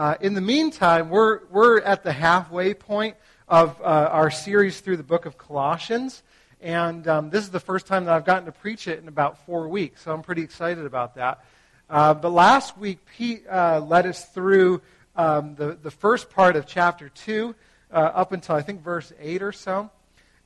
[0.00, 3.14] Uh, in the meantime, we're, we're at the halfway point
[3.48, 6.22] of uh, our series through the book of Colossians.
[6.62, 9.44] And um, this is the first time that I've gotten to preach it in about
[9.44, 11.44] four weeks, so I'm pretty excited about that.
[11.90, 14.80] Uh, but last week, Pete uh, led us through
[15.16, 17.54] um, the, the first part of chapter 2
[17.92, 19.90] uh, up until, I think, verse 8 or so.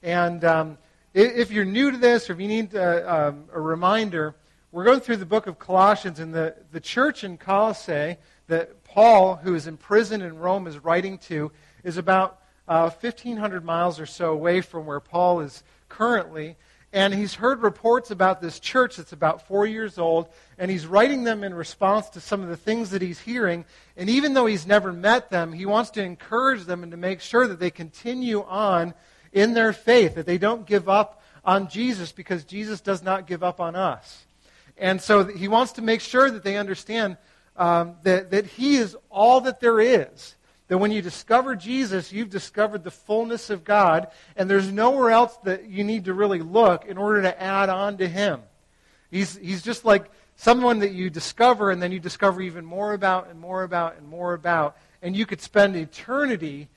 [0.02, 0.79] And um,
[1.14, 4.34] if you're new to this or if you need uh, um, a reminder,
[4.73, 8.16] we're going through the book of Colossians, and the, the church in Colossae
[8.46, 11.50] that Paul, who is imprisoned in Rome, is writing to,
[11.82, 16.57] is about uh, 1,500 miles or so away from where Paul is currently.
[16.93, 21.25] And he's heard reports about this church that's about four years old, and he's writing
[21.25, 23.64] them in response to some of the things that he's hearing.
[23.96, 27.20] And even though he's never met them, he wants to encourage them and to make
[27.20, 28.95] sure that they continue on
[29.32, 33.42] in their faith, that they don't give up on Jesus because Jesus does not give
[33.42, 34.25] up on us.
[34.77, 37.17] And so he wants to make sure that they understand
[37.56, 40.36] um, that, that he is all that there is.
[40.69, 45.37] That when you discover Jesus, you've discovered the fullness of God, and there's nowhere else
[45.45, 48.41] that you need to really look in order to add on to him.
[49.11, 53.28] He's, he's just like someone that you discover, and then you discover even more about,
[53.28, 54.77] and more about, and more about.
[55.03, 56.69] And you could spend eternity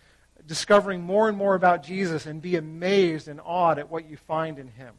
[0.46, 4.60] discovering more and more about Jesus and be amazed and awed at what you find
[4.60, 4.94] in him.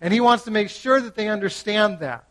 [0.00, 2.25] And he wants to make sure that they understand that.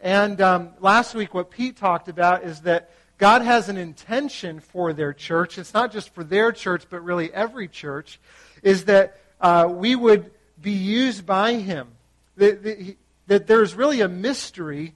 [0.00, 4.94] And um, last week, what Pete talked about is that God has an intention for
[4.94, 5.58] their church.
[5.58, 8.18] It's not just for their church, but really every church,
[8.62, 11.88] is that uh, we would be used by him.
[12.36, 14.94] That, that, that there's really a mystery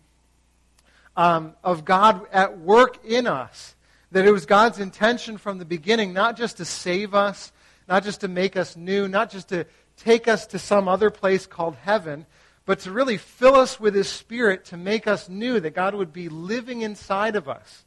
[1.16, 3.74] um, of God at work in us.
[4.10, 7.52] That it was God's intention from the beginning, not just to save us,
[7.88, 9.66] not just to make us new, not just to
[9.98, 12.24] take us to some other place called heaven,
[12.66, 16.12] but to really fill us with His Spirit to make us new, that God would
[16.12, 17.84] be living inside of us.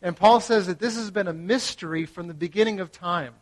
[0.00, 3.34] And Paul says that this has been a mystery from the beginning of time.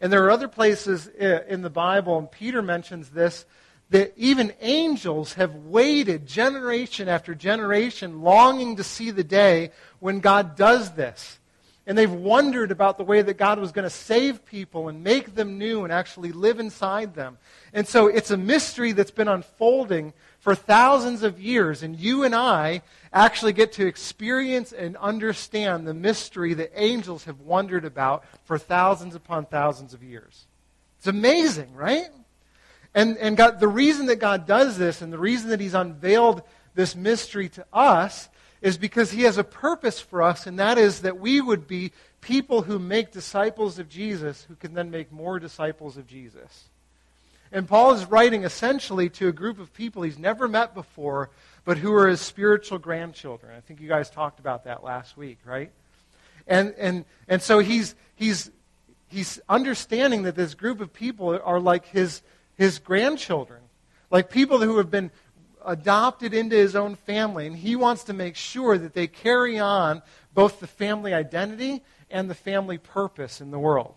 [0.00, 3.44] And there are other places uh, in the Bible, and Peter mentions this,
[3.90, 10.56] that even angels have waited generation after generation, longing to see the day when God
[10.56, 11.39] does this.
[11.86, 15.34] And they've wondered about the way that God was going to save people and make
[15.34, 17.38] them new and actually live inside them.
[17.72, 21.82] And so it's a mystery that's been unfolding for thousands of years.
[21.82, 22.82] And you and I
[23.12, 29.14] actually get to experience and understand the mystery that angels have wondered about for thousands
[29.14, 30.46] upon thousands of years.
[30.98, 32.08] It's amazing, right?
[32.94, 36.42] And, and God, the reason that God does this and the reason that He's unveiled
[36.74, 38.28] this mystery to us
[38.62, 41.92] is because he has a purpose for us, and that is that we would be
[42.20, 46.68] people who make disciples of Jesus, who can then make more disciples of Jesus.
[47.52, 51.30] And Paul is writing essentially to a group of people he's never met before,
[51.64, 53.52] but who are his spiritual grandchildren.
[53.56, 55.70] I think you guys talked about that last week, right?
[56.46, 58.50] And, and, and so he's, he's,
[59.08, 62.22] he's understanding that this group of people are like his,
[62.56, 63.60] his grandchildren,
[64.10, 65.10] like people who have been
[65.64, 70.02] adopted into his own family, and he wants to make sure that they carry on
[70.34, 73.96] both the family identity and the family purpose in the world.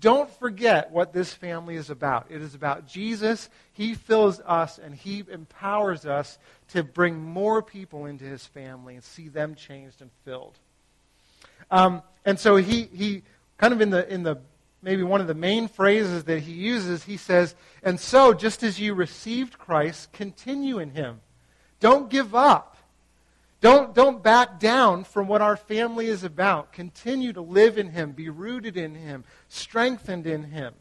[0.00, 2.26] Don't forget what this family is about.
[2.28, 3.48] It is about Jesus.
[3.72, 6.38] He fills us and he empowers us
[6.70, 10.58] to bring more people into his family and see them changed and filled.
[11.70, 13.22] Um, and so he, he
[13.58, 14.38] kind of in the, in the
[14.82, 18.80] maybe one of the main phrases that he uses, he says, And so, just as
[18.80, 21.20] you received Christ, continue in him.
[21.80, 22.76] Don't give up.
[23.60, 26.72] Don't, don't back down from what our family is about.
[26.72, 30.74] Continue to live in him, be rooted in him, strengthened in him.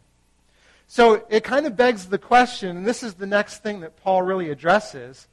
[0.88, 4.24] So it kind of begs the question, and this is the next thing that Paul
[4.24, 5.28] really addresses.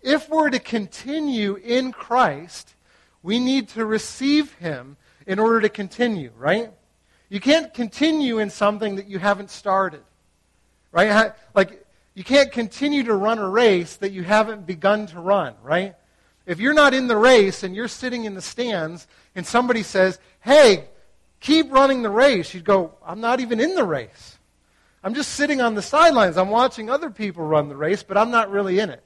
[0.00, 2.74] If we're to continue in Christ,
[3.22, 4.96] we need to receive him
[5.26, 6.72] in order to continue, right?
[7.32, 10.02] You can't continue in something that you haven't started.
[10.90, 11.32] Right?
[11.54, 15.94] Like, you can't continue to run a race that you haven't begun to run, right?
[16.44, 20.18] If you're not in the race and you're sitting in the stands and somebody says,
[20.40, 20.90] hey,
[21.40, 24.36] keep running the race, you'd go, I'm not even in the race.
[25.02, 26.36] I'm just sitting on the sidelines.
[26.36, 29.04] I'm watching other people run the race, but I'm not really in it.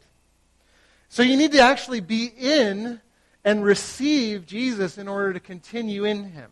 [1.11, 3.00] So you need to actually be in
[3.44, 6.50] and receive Jesus in order to continue in him.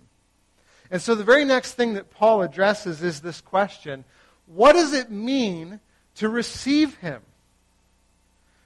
[0.90, 4.04] And so the very next thing that Paul addresses is this question
[4.46, 5.81] What does it mean
[6.16, 7.22] to receive him?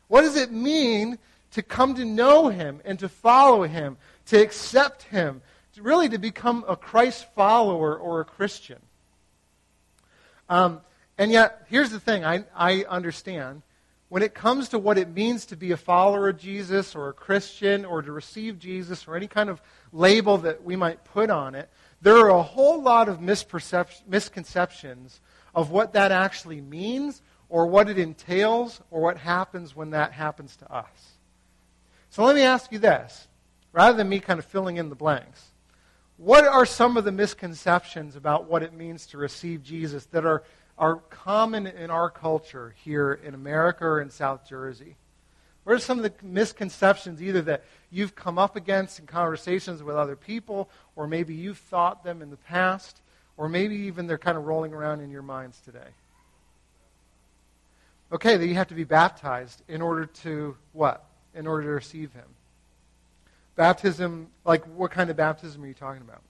[0.08, 1.18] What does it mean
[1.52, 5.42] to come to know him and to follow him, to accept him,
[5.74, 8.78] to really to become a Christ follower or a Christian?
[10.48, 10.80] Um,
[11.18, 13.62] and yet, here's the thing I, I understand.
[14.08, 17.12] when it comes to what it means to be a follower of Jesus or a
[17.12, 19.60] Christian or to receive Jesus or any kind of
[19.92, 21.68] label that we might put on it,
[22.00, 25.20] there are a whole lot of misconceptions
[25.54, 30.56] of what that actually means or what it entails or what happens when that happens
[30.56, 31.14] to us.
[32.10, 33.28] So let me ask you this,
[33.72, 35.44] rather than me kind of filling in the blanks.
[36.16, 40.42] What are some of the misconceptions about what it means to receive Jesus that are,
[40.76, 44.96] are common in our culture here in America or in South Jersey?
[45.68, 49.96] What are some of the misconceptions either that you've come up against in conversations with
[49.96, 53.02] other people, or maybe you've thought them in the past,
[53.36, 55.90] or maybe even they're kind of rolling around in your minds today?
[58.10, 61.04] Okay, that you have to be baptized in order to what?
[61.34, 62.24] In order to receive him.
[63.54, 66.22] Baptism, like what kind of baptism are you talking about?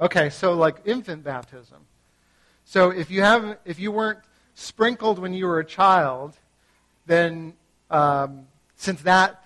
[0.00, 1.78] Okay, so like infant baptism.
[2.66, 4.20] So if you have if you weren't
[4.54, 6.36] sprinkled when you were a child,
[7.06, 7.54] then
[7.92, 8.46] um,
[8.76, 9.44] since that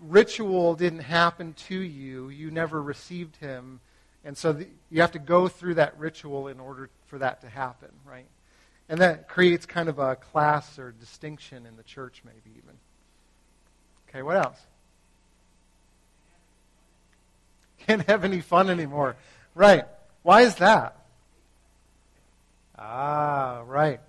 [0.00, 3.80] ritual didn't happen to you, you never received him,
[4.24, 7.48] and so the, you have to go through that ritual in order for that to
[7.48, 8.26] happen, right?
[8.88, 12.74] And that creates kind of a class or distinction in the church, maybe even.
[14.08, 14.58] Okay, what else?
[17.86, 19.16] Can't have any fun anymore.
[19.54, 19.84] Right.
[20.22, 20.96] Why is that?
[22.78, 24.00] Ah, right.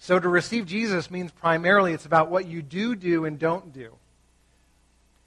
[0.00, 3.92] So to receive Jesus means primarily it's about what you do do and don't do.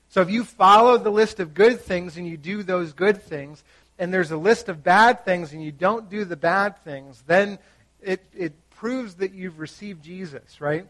[0.09, 3.63] So if you follow the list of good things and you do those good things,
[3.99, 7.59] and there's a list of bad things and you don't do the bad things, then
[8.01, 10.87] it, it proves that you've received Jesus, right?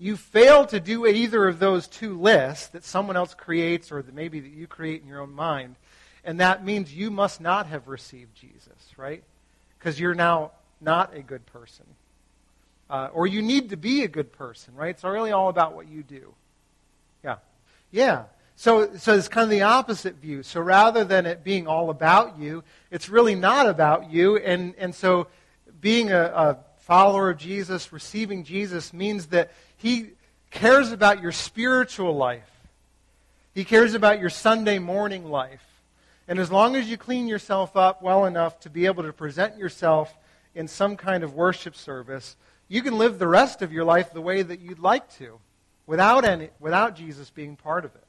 [0.00, 4.14] You fail to do either of those two lists that someone else creates or that
[4.14, 5.76] maybe that you create in your own mind,
[6.24, 9.22] and that means you must not have received Jesus, right?
[9.78, 10.50] Because you're now
[10.80, 11.86] not a good person.
[12.90, 14.90] Uh, or you need to be a good person, right?
[14.90, 16.34] It's really all about what you do.
[17.22, 17.36] Yeah.
[17.92, 18.24] Yeah.
[18.56, 20.42] So, so it's kind of the opposite view.
[20.42, 24.38] So rather than it being all about you, it's really not about you.
[24.38, 25.28] And, and so
[25.80, 30.10] being a, a follower of Jesus, receiving Jesus, means that He
[30.50, 32.50] cares about your spiritual life.
[33.54, 35.62] He cares about your Sunday morning life.
[36.26, 39.58] And as long as you clean yourself up well enough to be able to present
[39.58, 40.12] yourself
[40.54, 42.36] in some kind of worship service,
[42.70, 45.40] you can live the rest of your life the way that you'd like to
[45.88, 48.04] without, any, without Jesus being part of it.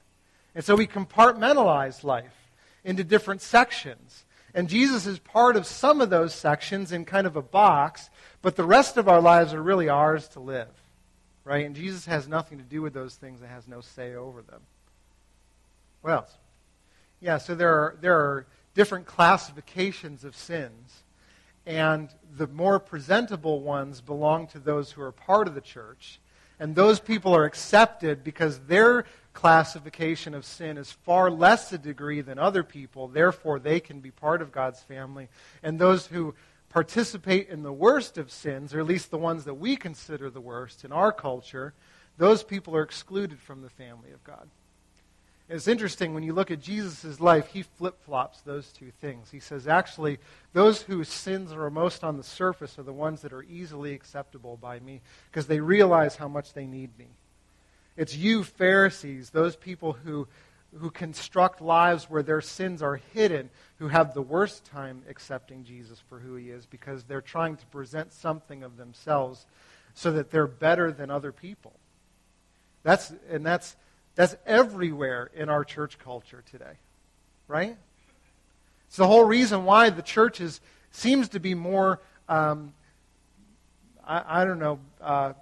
[0.54, 2.52] And so we compartmentalize life
[2.84, 4.24] into different sections.
[4.54, 8.12] And Jesus is part of some of those sections in kind of a box,
[8.44, 10.70] but the rest of our lives are really ours to live.
[11.44, 11.66] Right?
[11.66, 14.62] And Jesus has nothing to do with those things and has no say over them.
[16.02, 16.38] What else?
[17.20, 21.02] Yeah, so there are, there are different classifications of sins.
[21.66, 26.20] And the more presentable ones belong to those who are part of the church.
[26.60, 32.22] And those people are accepted because their classification of sin is far less a degree
[32.22, 33.08] than other people.
[33.08, 35.30] Therefore, they can be part of God's family.
[35.64, 36.36] And those who
[36.70, 40.42] participate in the worst of sins, or at least the ones that we consider the
[40.42, 41.74] worst in our culture,
[42.18, 44.48] those people are excluded from the family of God.
[45.52, 49.30] It's interesting when you look at Jesus' life, he flip flops those two things.
[49.32, 50.18] He says, actually,
[50.54, 54.56] those whose sins are most on the surface are the ones that are easily acceptable
[54.56, 57.08] by me because they realize how much they need me.
[57.98, 60.26] It's you, Pharisees, those people who,
[60.78, 66.02] who construct lives where their sins are hidden, who have the worst time accepting Jesus
[66.08, 69.46] for who he is because they're trying to present something of themselves
[69.96, 71.74] so that they're better than other people.
[72.84, 73.76] That's, and that's,
[74.16, 76.74] that's everywhere in our church culture today,
[77.48, 77.78] right?
[78.88, 80.60] It's the whole reason why the church is,
[80.92, 82.74] seems to be more, um,
[84.06, 85.34] I, I, don't know, uh,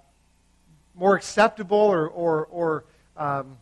[0.94, 2.84] more acceptable or, or, or
[3.16, 3.56] um,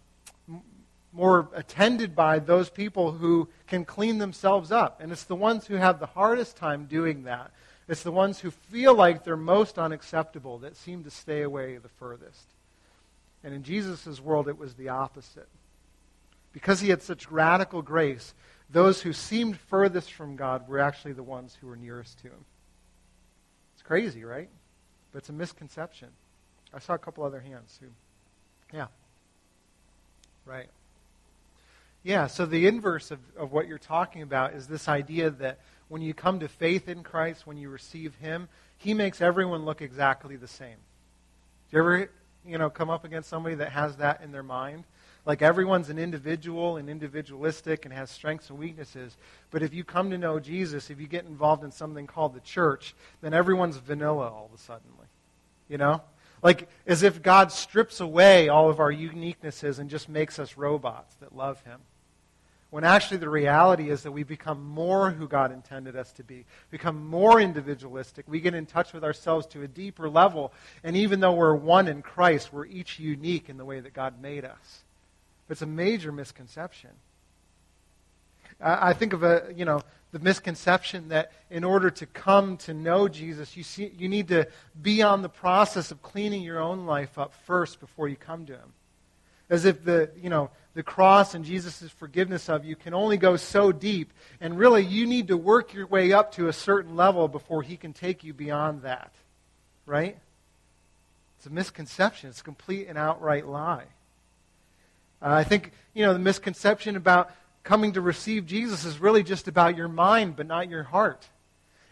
[1.13, 5.01] more attended by those people who can clean themselves up.
[5.01, 7.51] And it's the ones who have the hardest time doing that.
[7.89, 11.89] It's the ones who feel like they're most unacceptable that seem to stay away the
[11.89, 12.47] furthest.
[13.49, 15.49] And in Jesus' world, it was the opposite.
[16.53, 18.35] Because he had such radical grace,
[18.69, 22.45] those who seemed furthest from God were actually the ones who were nearest to him.
[23.73, 24.51] It's crazy, right?
[25.13, 26.09] But it's a misconception.
[26.75, 27.79] I saw a couple other hands.
[27.81, 27.87] Who,
[28.77, 28.89] yeah.
[30.45, 30.69] Right.
[32.03, 36.03] Yeah, so the inverse of, of what you're talking about is this idea that when
[36.03, 40.37] you come to faith in Christ, when you receive Him, He makes everyone look exactly
[40.37, 40.77] the same.
[41.71, 42.11] Do you ever,
[42.47, 44.85] you know, come up against somebody that has that in their mind?
[45.27, 49.17] Like everyone's an individual and individualistic and has strengths and weaknesses.
[49.51, 52.41] But if you come to know Jesus, if you get involved in something called the
[52.41, 54.89] church, then everyone's vanilla all of a sudden.
[55.69, 56.03] You know?
[56.43, 61.15] Like as if God strips away all of our uniquenesses and just makes us robots
[61.17, 61.81] that love Him.
[62.71, 66.45] When actually the reality is that we become more who God intended us to be,
[66.71, 68.27] become more individualistic.
[68.29, 70.53] We get in touch with ourselves to a deeper level.
[70.85, 74.21] And even though we're one in Christ, we're each unique in the way that God
[74.21, 74.85] made us.
[75.49, 76.91] It's a major misconception.
[78.61, 83.09] I think of a, you know, the misconception that in order to come to know
[83.09, 84.49] Jesus, you, see, you need to
[84.81, 88.55] be on the process of cleaning your own life up first before you come to
[88.55, 88.73] Him.
[89.49, 93.35] As if the, you know, the cross and Jesus' forgiveness of you can only go
[93.35, 97.27] so deep, and really you need to work your way up to a certain level
[97.27, 99.11] before He can take you beyond that.
[99.87, 100.17] Right?
[101.37, 102.31] It's a misconception.
[102.31, 103.87] It's a complete and outright lie.
[105.21, 107.33] Uh, I think, you know, the misconception about
[107.65, 111.27] coming to receive Jesus is really just about your mind, but not your heart.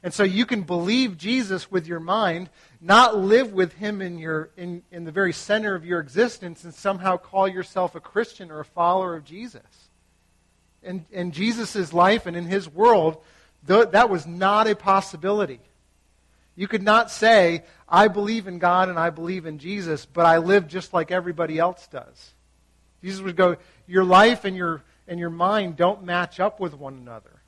[0.06, 2.48] And so you can believe Jesus with your mind,
[2.80, 6.72] not live with him in, your, in, in the very center of your existence, and
[6.72, 9.64] somehow call yourself a Christian or a follower of Jesus.
[10.84, 13.16] In, in Jesus' life and in his world,
[13.66, 15.58] th- that was not a possibility.
[16.54, 20.38] You could not say, I believe in God and I believe in Jesus, but I
[20.38, 22.30] live just like everybody else does.
[23.02, 23.56] Jesus would go,
[23.88, 27.42] Your life and your and your mind don't match up with one another.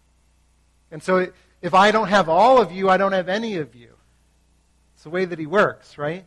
[0.91, 1.29] And so
[1.61, 3.91] if I don't have all of you, I don't have any of you.
[4.95, 6.25] It's the way that he works, right?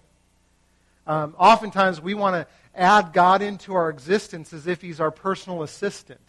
[1.07, 5.63] Um, oftentimes we want to add God into our existence as if he's our personal
[5.63, 6.21] assistant.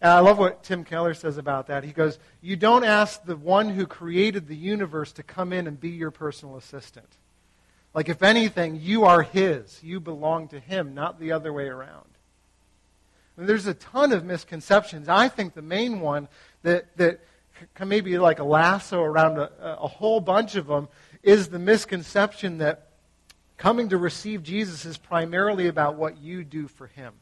[0.00, 1.84] And I love what Tim Keller says about that.
[1.84, 5.78] He goes, You don't ask the one who created the universe to come in and
[5.78, 7.08] be your personal assistant.
[7.92, 9.80] Like, if anything, you are his.
[9.82, 12.06] You belong to him, not the other way around.
[13.36, 15.08] There's a ton of misconceptions.
[15.08, 16.28] I think the main one
[16.62, 17.20] that, that
[17.84, 20.88] maybe like a lasso around a, a whole bunch of them
[21.22, 22.88] is the misconception that
[23.56, 27.12] coming to receive Jesus is primarily about what you do for him.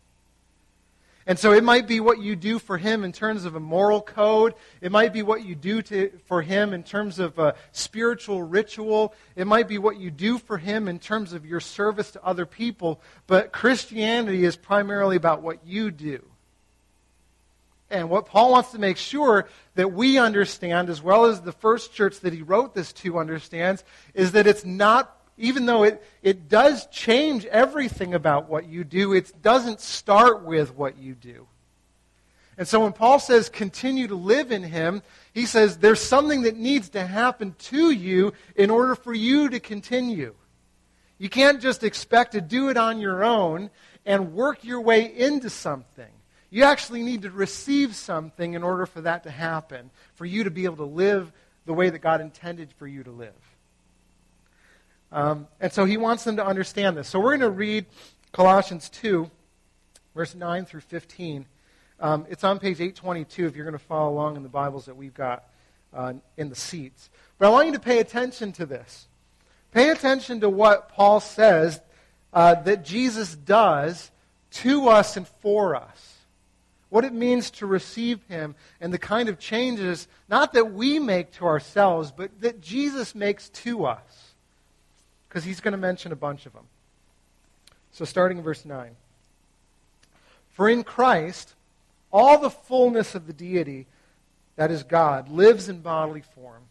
[1.29, 4.01] And so it might be what you do for him in terms of a moral
[4.01, 4.55] code.
[4.81, 9.15] It might be what you do to, for him in terms of a spiritual ritual.
[9.37, 12.47] It might be what you do for him in terms of your service to other
[12.47, 13.03] people.
[13.27, 16.25] But Christianity is primarily about what you do.
[17.91, 21.95] And what Paul wants to make sure that we understand, as well as the first
[21.95, 23.83] church that he wrote this to understands,
[24.15, 29.13] is that it's not even though it, it does change everything about what you do,
[29.13, 31.47] it doesn't start with what you do.
[32.59, 35.03] And so when Paul says continue to live in him,
[35.33, 39.61] he says there's something that needs to happen to you in order for you to
[39.61, 40.35] continue.
[41.19, 43.71] You can't just expect to do it on your own
[44.05, 46.11] and work your way into something.
[46.51, 50.51] You actually need to receive something in order for that to happen, for you to
[50.51, 51.31] be able to live
[51.67, 53.35] the way that God intended for you to live.
[55.13, 57.09] Um, and so he wants them to understand this.
[57.09, 57.87] So we're going to read
[58.33, 59.31] Colossians 2,
[60.15, 61.47] verse 9 through 15.
[62.01, 64.97] Um, it's on page 822 if you're going to follow along in the Bibles that
[64.97, 65.45] we've got
[65.93, 67.11] uh, in the seats.
[67.39, 69.07] But I want you to pay attention to this.
[69.73, 71.81] Pay attention to what Paul says
[72.33, 74.11] uh, that Jesus does
[74.51, 76.08] to us and for us.
[76.91, 81.33] What it means to receive him and the kind of changes, not that we make
[81.33, 84.33] to ourselves, but that Jesus makes to us
[85.29, 86.65] because he's going to mention a bunch of them.
[87.93, 88.97] So, starting in verse 9.
[90.51, 91.55] For in Christ,
[92.11, 93.87] all the fullness of the deity,
[94.57, 96.63] that is God, lives in bodily form.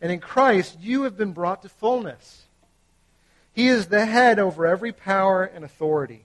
[0.00, 2.44] And in Christ, you have been brought to fullness.
[3.52, 6.24] He is the head over every power and authority.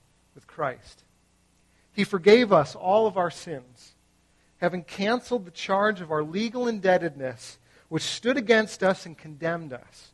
[0.35, 1.03] with Christ.
[1.93, 3.93] He forgave us all of our sins,
[4.57, 7.57] having canceled the charge of our legal indebtedness,
[7.89, 10.11] which stood against us and condemned us.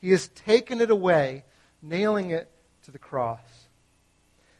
[0.00, 1.44] He has taken it away,
[1.82, 2.50] nailing it
[2.84, 3.40] to the cross.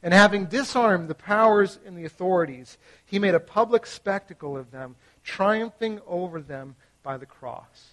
[0.02, 2.76] And having disarmed the powers and the authorities,
[3.06, 7.92] he made a public spectacle of them, triumphing over them by the cross.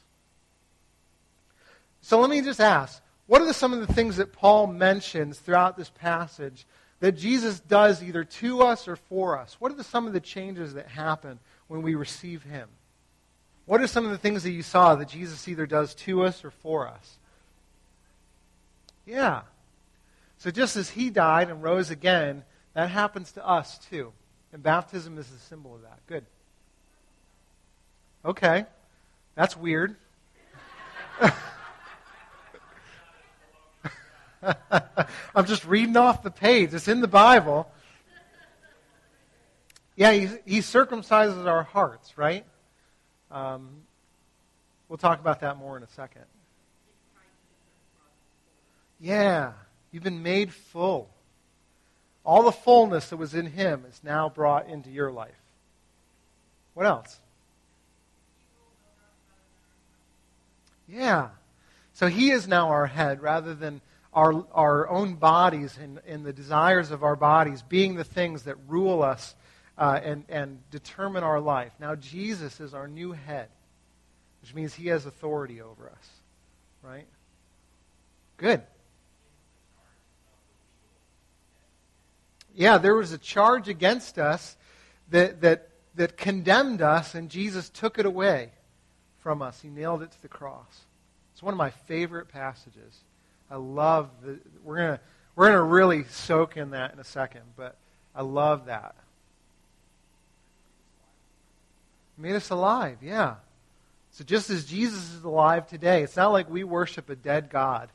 [2.02, 5.78] So let me just ask what are some of the things that Paul mentions throughout
[5.78, 6.68] this passage
[7.00, 9.56] that Jesus does either to us or for us?
[9.58, 12.68] What are the, some of the changes that happen when we receive him?
[13.66, 16.44] What are some of the things that you saw that Jesus either does to us
[16.44, 17.20] or for us?
[19.06, 19.44] Yeah.
[20.38, 24.12] So just as he died and rose again, that happens to us too.
[24.52, 26.00] And baptism is a symbol of that.
[26.06, 26.26] Good.
[28.26, 28.66] Okay.
[29.36, 29.96] That's weird.
[35.36, 36.74] I'm just reading off the page.
[36.74, 37.70] It's in the Bible.
[39.96, 42.46] Yeah, he, he circumcises our hearts, right?
[43.30, 43.70] Um,
[44.90, 46.24] we'll talk about that more in a second.
[49.00, 49.54] Yeah,
[49.92, 51.10] you've been made full.
[52.24, 55.32] All the fullness that was in him is now brought into your life.
[56.74, 57.20] What else?
[60.88, 61.30] Yeah.
[61.94, 63.82] So he is now our head rather than
[64.14, 68.56] our, our own bodies and, and the desires of our bodies being the things that
[68.68, 69.36] rule us
[69.78, 71.72] uh, and, and determine our life.
[71.80, 73.48] Now Jesus is our new head,
[74.42, 76.10] which means he has authority over us.
[76.84, 77.06] Right?
[78.38, 78.62] Good.
[82.54, 84.58] Yeah, there was a charge against us
[85.10, 88.50] that, that, that condemned us, and Jesus took it away
[89.20, 89.62] from us.
[89.62, 90.82] He nailed it to the cross.
[91.34, 93.00] It's one of my favorite passages.
[93.52, 94.40] I love the.
[94.64, 95.00] We're gonna
[95.36, 97.76] we're gonna really soak in that in a second, but
[98.16, 98.96] I love that.
[102.22, 103.36] made us alive, yeah.
[104.12, 107.90] So just as Jesus is alive today, it's not like we worship a dead God.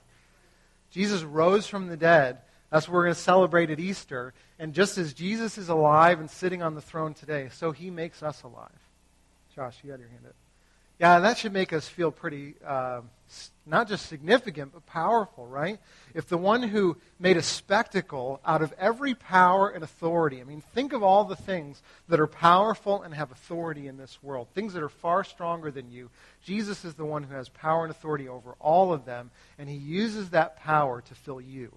[0.90, 2.38] Jesus rose from the dead.
[2.70, 4.34] That's what we're going to celebrate at Easter.
[4.58, 8.22] And just as Jesus is alive and sitting on the throne today, so he makes
[8.22, 8.70] us alive.
[9.54, 10.45] Josh, you got your hand up.
[10.98, 13.02] Yeah, that should make us feel pretty, uh,
[13.66, 15.78] not just significant, but powerful, right?
[16.14, 20.62] If the one who made a spectacle out of every power and authority, I mean,
[20.62, 24.72] think of all the things that are powerful and have authority in this world, things
[24.72, 26.08] that are far stronger than you.
[26.42, 29.76] Jesus is the one who has power and authority over all of them, and he
[29.76, 31.76] uses that power to fill you.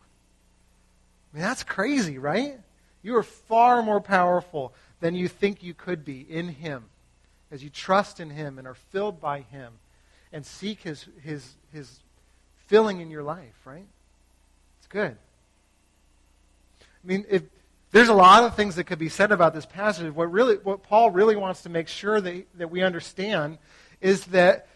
[1.34, 2.58] I mean, that's crazy, right?
[3.04, 6.86] You are far more powerful than you think you could be in him
[7.52, 9.74] as you trust in Him and are filled by Him
[10.32, 12.00] and seek His, his, his
[12.68, 13.88] filling in your life, right?
[14.78, 15.18] It's good.
[16.82, 17.44] I mean, if,
[17.92, 20.14] there's a lot of things that could be said about this passage.
[20.14, 23.58] What, really, what Paul really wants to make sure that, that we understand
[24.00, 24.68] is that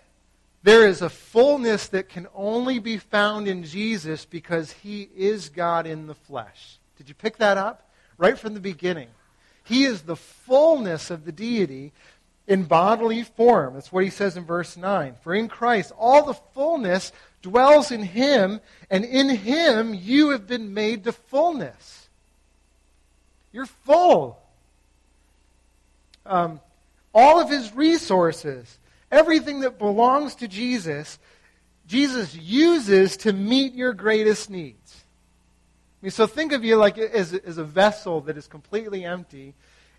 [0.64, 5.86] there is a fullness that can only be found in Jesus because he is God
[5.86, 6.80] in the flesh.
[6.98, 7.90] Did you pick that up?
[8.18, 9.10] Right from the beginning.
[9.64, 11.94] He is the fullness of the deity,
[12.48, 13.76] in bodily form.
[13.76, 15.16] That's what he says in verse 9.
[15.22, 20.74] For in Christ all the fullness dwells in him, and in him you have been
[20.74, 22.10] made to fullness.
[23.52, 24.40] You're full.
[26.26, 26.60] Um,
[27.14, 28.80] all of his resources,
[29.12, 31.20] everything that belongs to Jesus,
[31.88, 35.04] Jesus uses to meet your greatest needs.
[36.02, 39.54] I mean, so think of you like as, as a vessel that is completely empty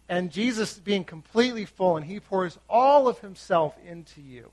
[0.08, 4.50] and Jesus being completely full, and he pours all of himself into you.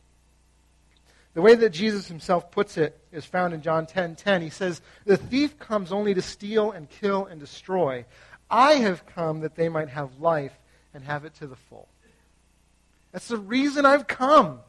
[1.34, 4.16] The way that Jesus himself puts it is found in John 10:10.
[4.16, 4.42] 10, 10.
[4.42, 8.06] He says, "The thief comes only to steal and kill and destroy.
[8.50, 10.58] I have come that they might have life
[10.94, 11.88] and have it to the full."
[13.12, 14.62] That's the reason I've come.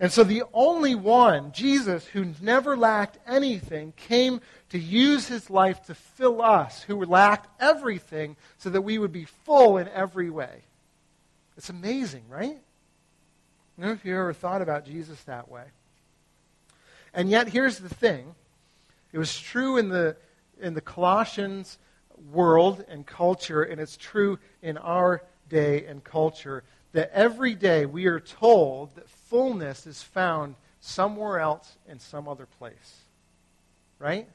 [0.00, 5.84] And so the only one, Jesus, who never lacked anything, came to use his life
[5.86, 10.62] to fill us, who lacked everything, so that we would be full in every way.
[11.56, 12.58] It's amazing, right?
[13.78, 15.64] I don't know if you ever thought about Jesus that way.
[17.12, 18.34] And yet, here's the thing
[19.12, 20.16] it was true in the,
[20.60, 21.78] in the Colossians
[22.32, 28.06] world and culture, and it's true in our day and culture that every day we
[28.06, 33.00] are told that fullness is found somewhere else in some other place.
[33.98, 34.28] Right?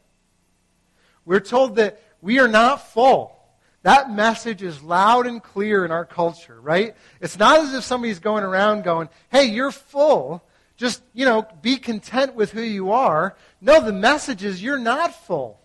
[1.25, 3.35] We're told that we are not full.
[3.83, 6.95] That message is loud and clear in our culture, right?
[7.21, 10.43] It's not as if somebody's going around going, hey, you're full.
[10.75, 13.37] Just, you know, be content with who you are.
[13.61, 15.57] No, the message is you're not full.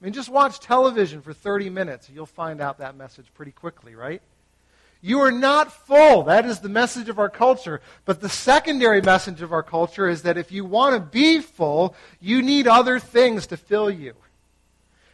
[0.00, 2.10] I mean, just watch television for 30 minutes.
[2.12, 4.20] You'll find out that message pretty quickly, right?
[5.04, 6.22] You are not full.
[6.22, 7.82] That is the message of our culture.
[8.06, 11.94] But the secondary message of our culture is that if you want to be full,
[12.22, 14.14] you need other things to fill you.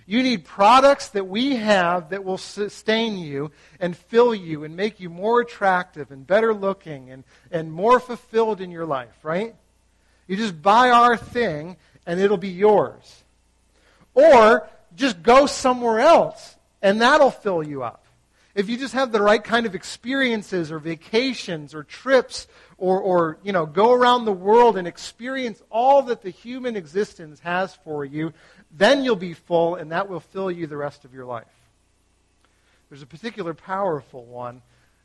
[0.07, 3.51] You need products that we have that will sustain you
[3.81, 8.61] and fill you and make you more attractive and better looking and, and more fulfilled
[8.61, 9.57] in your life, right?
[10.29, 11.77] You just buy our thing
[12.07, 13.25] and it'll be yours.
[14.15, 18.00] Or just go somewhere else and that'll fill you up.
[18.61, 22.47] If you just have the right kind of experiences or vacations or trips
[22.77, 27.41] or, or you know, go around the world and experience all that the human existence
[27.41, 28.35] has for you,
[28.71, 31.47] then you'll be full and that will fill you the rest of your life.
[32.91, 34.61] There's a particular powerful one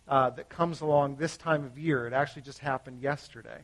[0.10, 2.06] uh, that comes along this time of year.
[2.08, 3.60] It actually just happened yesterday.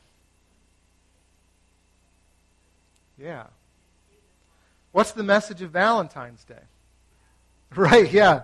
[3.17, 3.47] Yeah.
[4.93, 6.55] What's the message of Valentine's Day?
[7.73, 8.41] Right, yeah.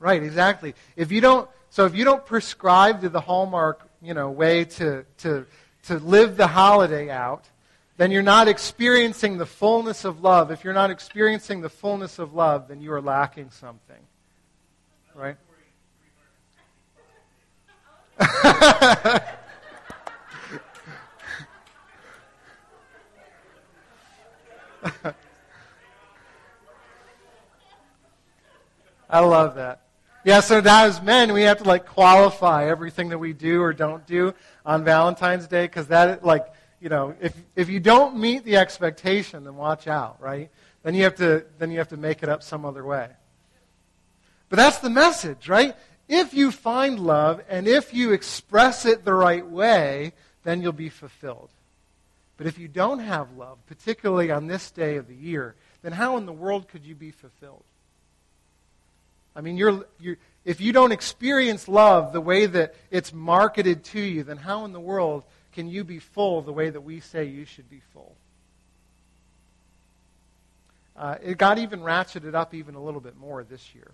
[0.00, 0.74] Right, exactly.
[0.96, 5.04] If you don't so if you don't prescribe to the Hallmark, you know, way to
[5.18, 5.46] to
[5.84, 7.44] to live the holiday out,
[7.98, 10.50] then you're not experiencing the fullness of love.
[10.50, 13.96] If you're not experiencing the fullness of love, then you are lacking something.
[15.14, 15.36] Right?
[29.10, 29.79] I love that.
[30.22, 33.72] Yeah, so now as men, we have to like qualify everything that we do or
[33.72, 34.34] don't do
[34.66, 36.46] on Valentine's Day because that, like,
[36.78, 40.50] you know, if if you don't meet the expectation, then watch out, right?
[40.82, 43.08] Then you have to then you have to make it up some other way.
[44.50, 45.74] But that's the message, right?
[46.06, 50.88] If you find love and if you express it the right way, then you'll be
[50.90, 51.50] fulfilled.
[52.36, 56.16] But if you don't have love, particularly on this day of the year, then how
[56.16, 57.62] in the world could you be fulfilled?
[59.34, 64.00] I mean, you're, you're, if you don't experience love the way that it's marketed to
[64.00, 67.24] you, then how in the world can you be full the way that we say
[67.24, 68.14] you should be full?
[70.96, 73.90] Uh, it got even ratcheted up even a little bit more this year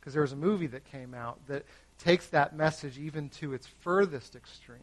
[0.00, 1.64] because there was a movie that came out that
[1.98, 4.78] takes that message even to its furthest extreme.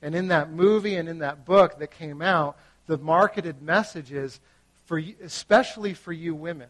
[0.00, 4.40] And in that movie and in that book that came out, the marketed message is,
[4.86, 6.68] for especially for you women,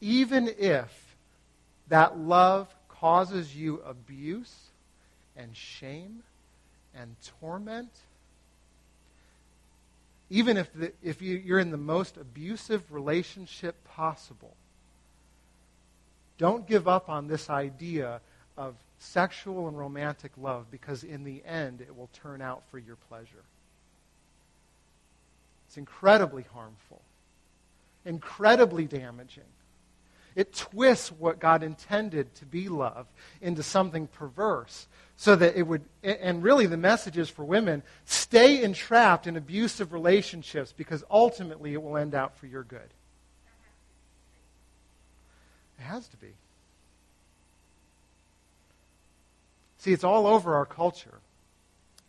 [0.00, 1.16] even if
[1.88, 4.54] that love causes you abuse
[5.36, 6.22] and shame
[6.94, 7.90] and torment,
[10.30, 14.54] even if, the, if you, you're in the most abusive relationship possible,
[16.38, 18.20] don't give up on this idea
[18.56, 22.96] of sexual and romantic love because in the end it will turn out for your
[23.08, 23.44] pleasure.
[25.68, 27.02] It's incredibly harmful,
[28.04, 29.44] incredibly damaging.
[30.36, 33.06] It twists what God intended to be love
[33.40, 38.62] into something perverse so that it would, and really the message is for women stay
[38.62, 42.80] entrapped in abusive relationships because ultimately it will end out for your good.
[45.78, 46.34] It has to be.
[49.78, 51.20] See, it's all over our culture.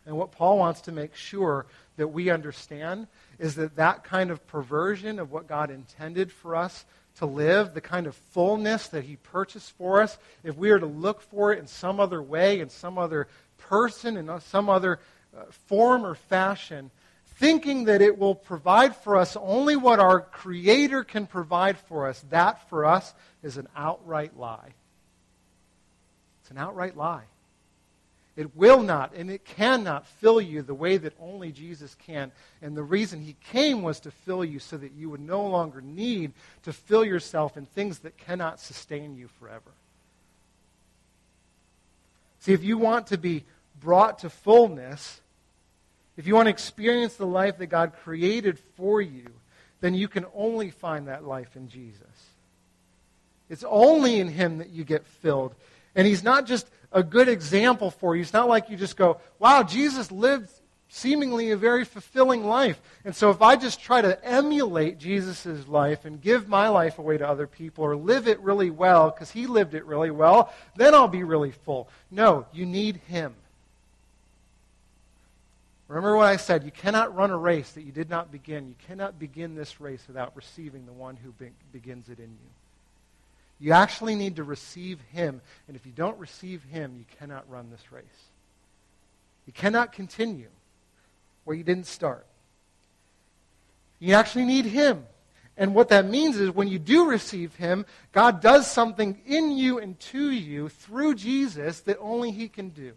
[0.06, 3.06] And what Paul wants to make sure that we understand
[3.38, 6.84] is that that kind of perversion of what God intended for us
[7.16, 10.86] to live, the kind of fullness that he purchased for us, if we are to
[10.86, 15.00] look for it in some other way, in some other person, in some other
[15.36, 16.90] uh, form or fashion,
[17.36, 22.24] thinking that it will provide for us only what our Creator can provide for us,
[22.30, 24.74] that for us is an outright lie.
[26.42, 27.24] It's an outright lie.
[28.36, 32.30] It will not and it cannot fill you the way that only Jesus can.
[32.60, 35.80] And the reason he came was to fill you so that you would no longer
[35.80, 36.32] need
[36.64, 39.72] to fill yourself in things that cannot sustain you forever.
[42.40, 43.44] See, if you want to be
[43.80, 45.20] brought to fullness,
[46.16, 49.26] if you want to experience the life that God created for you,
[49.80, 52.00] then you can only find that life in Jesus.
[53.48, 55.54] It's only in Him that you get filled.
[55.94, 58.22] And He's not just a good example for you.
[58.22, 60.50] It's not like you just go, wow, Jesus lived
[60.88, 62.80] seemingly a very fulfilling life.
[63.04, 67.18] And so if I just try to emulate Jesus' life and give my life away
[67.18, 70.94] to other people or live it really well because he lived it really well, then
[70.94, 71.88] I'll be really full.
[72.10, 73.34] No, you need him.
[75.88, 76.64] Remember what I said.
[76.64, 78.68] You cannot run a race that you did not begin.
[78.68, 82.50] You cannot begin this race without receiving the one who be- begins it in you.
[83.58, 85.40] You actually need to receive him.
[85.66, 88.04] And if you don't receive him, you cannot run this race.
[89.46, 90.48] You cannot continue
[91.44, 92.26] where you didn't start.
[93.98, 95.06] You actually need him.
[95.56, 99.78] And what that means is when you do receive him, God does something in you
[99.78, 102.92] and to you through Jesus that only he can do.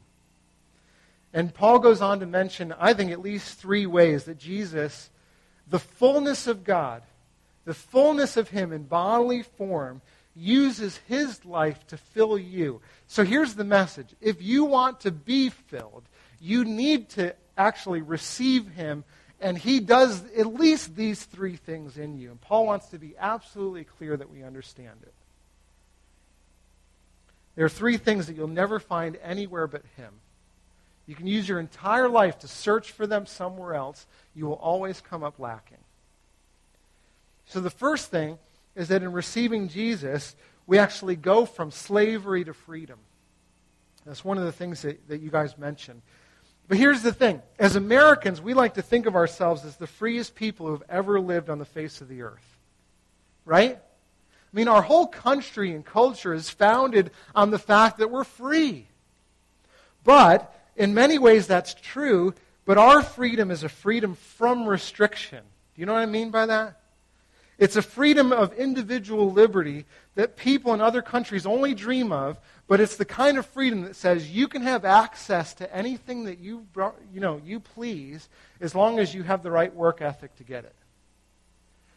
[1.34, 5.10] And Paul goes on to mention, I think, at least three ways that Jesus,
[5.67, 7.04] the fullness of God,
[7.65, 10.02] the fullness of Him in bodily form,
[10.39, 12.82] uses His life to fill you.
[13.08, 16.04] So here's the message if you want to be filled,
[16.39, 19.04] you need to actually receive Him,
[19.41, 22.32] and He does at least these three things in you.
[22.32, 25.13] And Paul wants to be absolutely clear that we understand it.
[27.56, 30.13] There are three things that you'll never find anywhere but Him.
[31.06, 34.06] You can use your entire life to search for them somewhere else.
[34.36, 35.80] You will always come up lacking.
[37.47, 38.38] So the first thing
[38.79, 42.97] is that in receiving Jesus, we actually go from slavery to freedom.
[44.05, 46.01] That's one of the things that, that you guys mentioned.
[46.69, 50.33] But here's the thing as Americans, we like to think of ourselves as the freest
[50.33, 52.57] people who have ever lived on the face of the earth.
[53.43, 53.75] Right?
[53.75, 58.87] I mean, our whole country and culture is founded on the fact that we're free.
[60.05, 65.43] But in many ways, that's true, but our freedom is a freedom from restriction.
[65.75, 66.79] Do you know what I mean by that?
[67.60, 72.80] It's a freedom of individual liberty that people in other countries only dream of, but
[72.80, 76.65] it's the kind of freedom that says you can have access to anything that you,
[77.13, 78.30] you, know, you please
[78.62, 80.76] as long as you have the right work ethic to get it.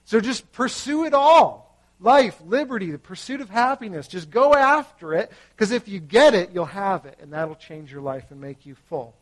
[0.04, 1.78] So just pursue it all.
[2.00, 4.08] Life, liberty, the pursuit of happiness.
[4.08, 7.92] Just go after it, because if you get it, you'll have it, and that'll change
[7.92, 9.14] your life and make you full.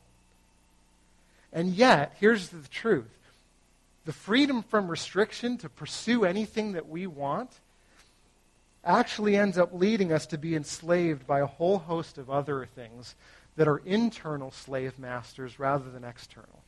[1.53, 3.11] And yet, here's the truth
[4.04, 7.50] the freedom from restriction to pursue anything that we want
[8.84, 13.14] actually ends up leading us to be enslaved by a whole host of other things
[13.56, 16.62] that are internal slave masters rather than external.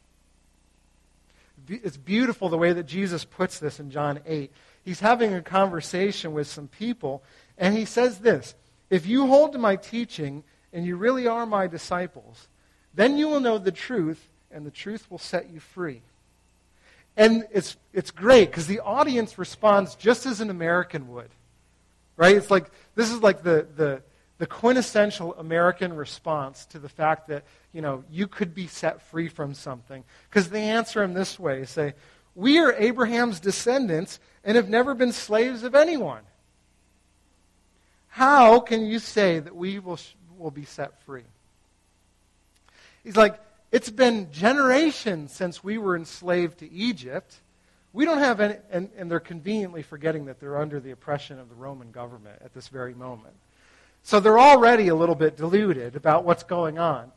[1.68, 4.52] It's beautiful the way that Jesus puts this in John 8.
[4.84, 7.22] He's having a conversation with some people,
[7.56, 8.54] and he says this
[8.90, 12.48] If you hold to my teaching and you really are my disciples,
[12.94, 16.02] then you will know the truth, and the truth will set you free.
[17.16, 21.28] And it's, it's great because the audience responds just as an American would.
[22.16, 22.36] Right?
[22.36, 24.02] It's like, this is like the, the,
[24.38, 29.28] the quintessential American response to the fact that, you know, you could be set free
[29.28, 30.04] from something.
[30.28, 31.94] Because they answer him this way say,
[32.34, 36.22] We are Abraham's descendants and have never been slaves of anyone.
[38.08, 39.98] How can you say that we will,
[40.36, 41.24] will be set free?
[43.04, 43.38] He's like,
[43.72, 47.34] it's been generations since we were enslaved to Egypt.
[47.94, 51.48] We don't have any, and, and they're conveniently forgetting that they're under the oppression of
[51.48, 53.34] the Roman government at this very moment.
[54.02, 57.12] So they're already a little bit deluded about what's going on.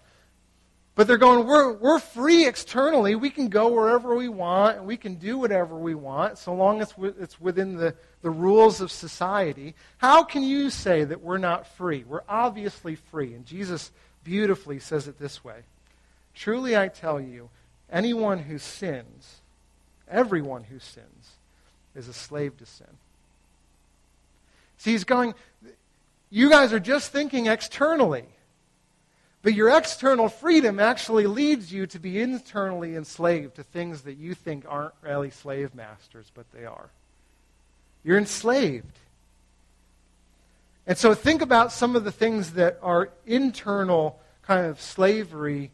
[0.95, 3.15] But they're going, we're, we're free externally.
[3.15, 6.79] We can go wherever we want, and we can do whatever we want, so long
[6.79, 9.75] as it's within the, the rules of society.
[9.97, 12.05] How can you say that we're not free?
[12.07, 13.33] We're obviously free.
[13.33, 13.91] And Jesus
[14.23, 15.63] beautifully says it this way
[16.35, 17.49] Truly I tell you,
[17.89, 19.41] anyone who sins,
[20.09, 21.31] everyone who sins,
[21.95, 22.87] is a slave to sin.
[24.77, 25.33] See, he's going,
[26.29, 28.25] you guys are just thinking externally.
[29.41, 34.33] But your external freedom actually leads you to be internally enslaved to things that you
[34.33, 36.89] think aren't really slave masters, but they are.
[38.03, 38.97] You're enslaved.
[40.87, 45.71] And so think about some of the things that are internal kind of slavery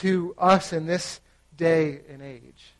[0.00, 1.20] to us in this
[1.56, 2.72] day and age.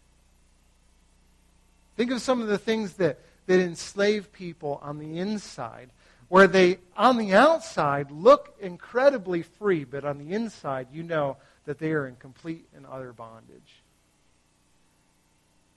[1.96, 5.90] Think of some of the things that, that enslave people on the inside,
[6.28, 11.78] where they, on the outside, look incredibly free, but on the inside, you know that
[11.78, 13.82] they are in complete and utter bondage.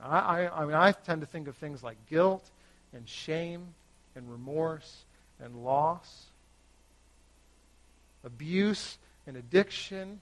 [0.01, 2.49] I, I, I mean, I tend to think of things like guilt
[2.93, 3.67] and shame
[4.15, 5.03] and remorse
[5.39, 6.25] and loss,
[8.23, 8.97] abuse
[9.27, 10.19] and addiction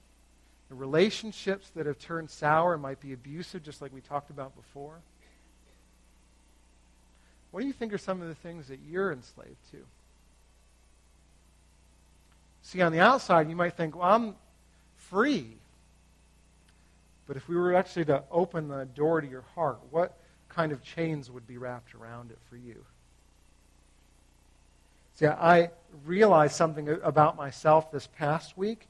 [0.68, 4.56] the relationships that have turned sour and might be abusive, just like we talked about
[4.56, 4.98] before.
[7.52, 9.78] What do you think are some of the things that you're enslaved to?
[12.62, 14.34] See, on the outside, you might think, well, I'm
[14.96, 15.46] free.
[17.28, 20.82] But if we were actually to open the door to your heart, what kind of
[20.82, 22.84] chains would be wrapped around it for you?
[25.14, 25.70] See, I
[26.04, 28.88] realized something about myself this past week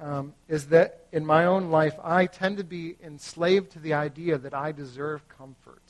[0.00, 4.38] um, is that in my own life, I tend to be enslaved to the idea
[4.38, 5.82] that I deserve comfort.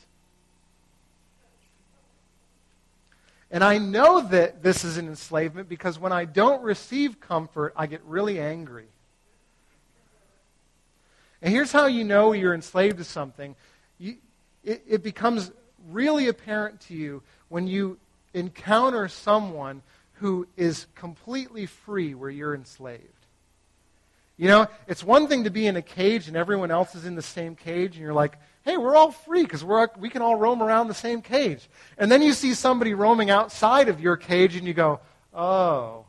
[3.50, 7.86] And I know that this is an enslavement because when I don't receive comfort, I
[7.86, 8.86] get really angry.
[11.40, 13.54] And here's how you know you're enslaved to something
[13.98, 14.16] you,
[14.64, 15.52] it, it becomes
[15.90, 17.98] really apparent to you when you
[18.32, 19.82] encounter someone
[20.14, 23.02] who is completely free where you're enslaved.
[24.36, 27.14] You know, it's one thing to be in a cage and everyone else is in
[27.14, 29.62] the same cage, and you're like, hey, we're all free because
[29.96, 31.68] we can all roam around the same cage.
[31.98, 35.00] And then you see somebody roaming outside of your cage, and you go,
[35.32, 36.06] oh,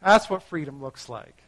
[0.00, 1.42] that's what freedom looks like.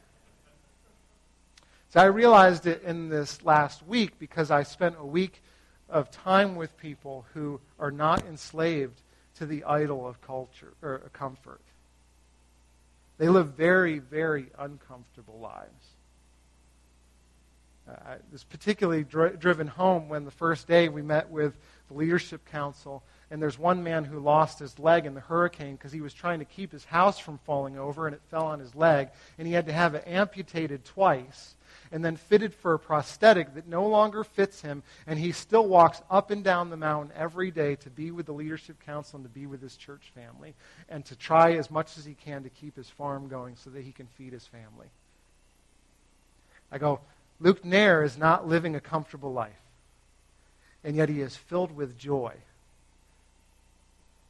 [1.90, 5.42] So I realized it in this last week because I spent a week
[5.88, 9.01] of time with people who are not enslaved
[9.37, 11.61] to the idol of culture or comfort.
[13.20, 15.88] They live very, very uncomfortable lives.
[17.87, 21.54] Uh, I was particularly dri- driven home when the first day we met with
[21.88, 25.92] the leadership council, and there's one man who lost his leg in the hurricane because
[25.92, 28.74] he was trying to keep his house from falling over, and it fell on his
[28.74, 31.56] leg, and he had to have it amputated twice
[31.92, 36.03] and then fitted for a prosthetic that no longer fits him, and he still walks
[36.11, 39.31] up and down the mountain every day to be with the leadership council and to
[39.31, 40.55] be with his church family,
[40.88, 43.83] and to try as much as he can to keep his farm going so that
[43.83, 44.87] he can feed his family.
[46.70, 47.00] I go,
[47.40, 49.50] Luke Nair is not living a comfortable life,
[50.85, 52.35] and yet he is filled with joy.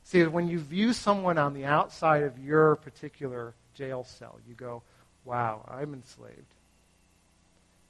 [0.04, 4.82] See, when you view someone on the outside of your particular jail cell, you go,
[5.24, 6.36] wow, I'm enslaved.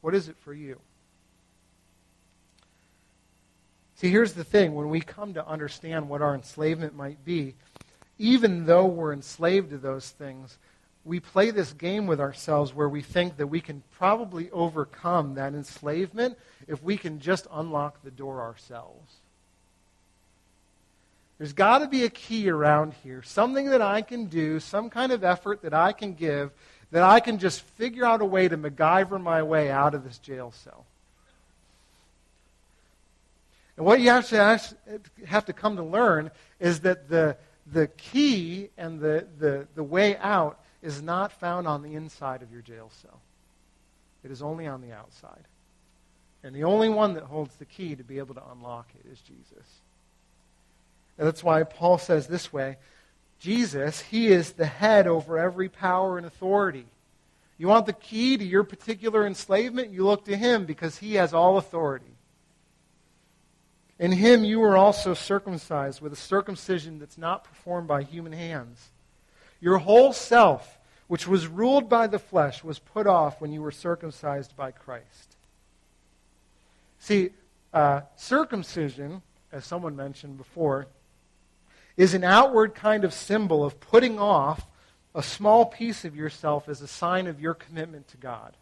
[0.00, 0.80] What is it for you?
[3.96, 7.54] See, here's the thing when we come to understand what our enslavement might be,
[8.18, 10.56] even though we're enslaved to those things,
[11.04, 15.54] we play this game with ourselves where we think that we can probably overcome that
[15.54, 19.16] enslavement if we can just unlock the door ourselves.
[21.38, 25.10] There's got to be a key around here, something that I can do, some kind
[25.10, 26.52] of effort that I can give,
[26.90, 30.18] that I can just figure out a way to MacGyver my way out of this
[30.18, 30.86] jail cell.
[33.76, 34.70] And what you to,
[35.26, 37.36] have to come to learn is that the,
[37.72, 42.52] the key and the, the, the way out is not found on the inside of
[42.52, 43.20] your jail cell.
[44.22, 45.44] It is only on the outside.
[46.42, 49.20] And the only one that holds the key to be able to unlock it is
[49.20, 49.66] Jesus.
[51.18, 52.76] And that's why Paul says this way
[53.40, 56.86] Jesus, he is the head over every power and authority.
[57.56, 59.90] You want the key to your particular enslavement?
[59.90, 62.04] You look to him because he has all authority.
[63.98, 68.88] In him you were also circumcised with a circumcision that's not performed by human hands.
[69.60, 73.70] Your whole self, which was ruled by the flesh, was put off when you were
[73.70, 75.36] circumcised by Christ.
[76.98, 77.30] See,
[77.72, 79.22] uh, circumcision,
[79.52, 80.86] as someone mentioned before,
[81.96, 84.66] is an outward kind of symbol of putting off
[85.14, 88.56] a small piece of yourself as a sign of your commitment to God.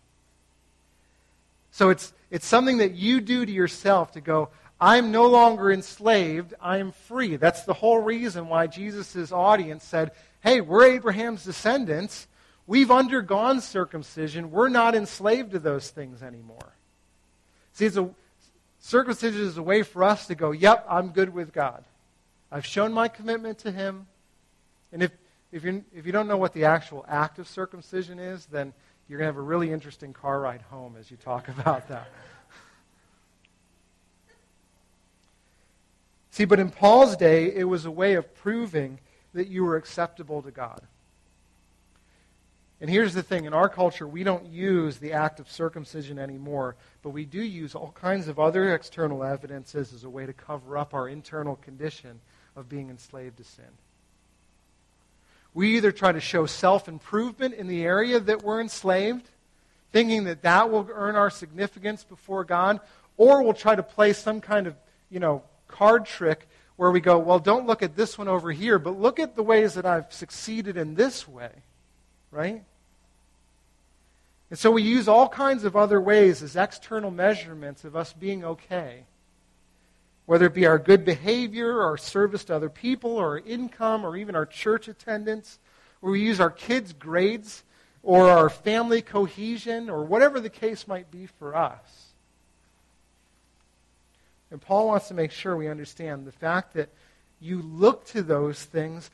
[1.71, 4.49] So it's, it's something that you do to yourself to go,
[4.81, 7.37] I'm no longer enslaved, I am free.
[7.37, 12.29] That's the whole reason why Jesus' audience said, Hey, we're Abraham's descendants.
[12.67, 14.51] We've undergone circumcision.
[14.51, 16.75] We're not enslaved to those things anymore.
[17.73, 18.09] See, a,
[18.79, 21.85] circumcision is a way for us to go, Yep, I'm good with God.
[22.51, 24.07] I've shown my commitment to Him.
[24.93, 25.13] And if,
[25.53, 28.73] if, you if you don't know what the actual act of circumcision is, then
[29.09, 32.09] you're going to have a really interesting car ride home as you talk about that.
[36.31, 39.01] See, but in Paul's day, it was a way of proving
[39.35, 40.81] that you were acceptable to God.
[42.81, 46.77] And here's the thing in our culture, we don't use the act of circumcision anymore,
[47.03, 50.79] but we do use all kinds of other external evidences as a way to cover
[50.79, 52.21] up our internal condition
[52.57, 53.65] of being enslaved to sin.
[55.55, 59.29] We either try to show self improvement in the area that we're enslaved,
[59.93, 62.81] thinking that that will earn our significance before God,
[63.17, 64.77] or we'll try to play some kind of,
[65.11, 68.79] you know, card trick where we go, well, don't look at this one over here,
[68.79, 71.51] but look at the ways that I've succeeded in this way,
[72.31, 72.63] right?
[74.51, 78.45] And so we use all kinds of other ways as external measurements of us being
[78.45, 79.05] okay
[80.29, 84.15] whether it be our good behavior, our service to other people, or our income, or
[84.15, 85.59] even our church attendance,
[86.01, 87.65] where we use our kids' grades
[88.03, 92.13] or our family cohesion, or whatever the case might be for us.
[94.51, 96.91] And Paul wants to make sure we understand the fact that
[97.41, 99.11] you look to those things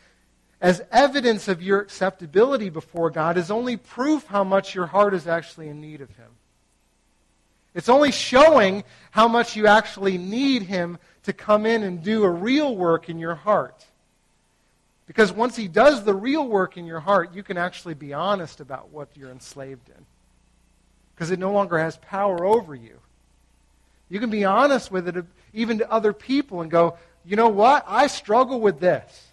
[0.61, 5.29] as evidence of your acceptability before God is only proof how much your heart is
[5.29, 6.33] actually in need of Him.
[7.75, 12.31] It's only showing how much you actually need Him to come in and do a
[12.31, 13.85] real work in your heart.
[15.07, 18.61] Because once He does the real work in your heart, you can actually be honest
[18.61, 20.07] about what you're enslaved in.
[21.15, 22.99] Because it no longer has power over you.
[24.09, 27.85] You can be honest with it even to other people and go, you know what?
[27.89, 29.29] I struggle with this.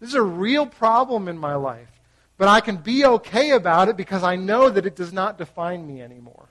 [0.00, 1.88] This is a real problem in my life.
[2.36, 5.86] But I can be okay about it because I know that it does not define
[5.86, 6.48] me anymore.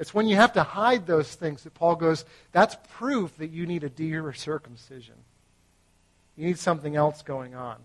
[0.00, 3.66] It's when you have to hide those things that Paul goes, that's proof that you
[3.66, 5.14] need a deeper circumcision.
[6.36, 7.76] You need something else going on.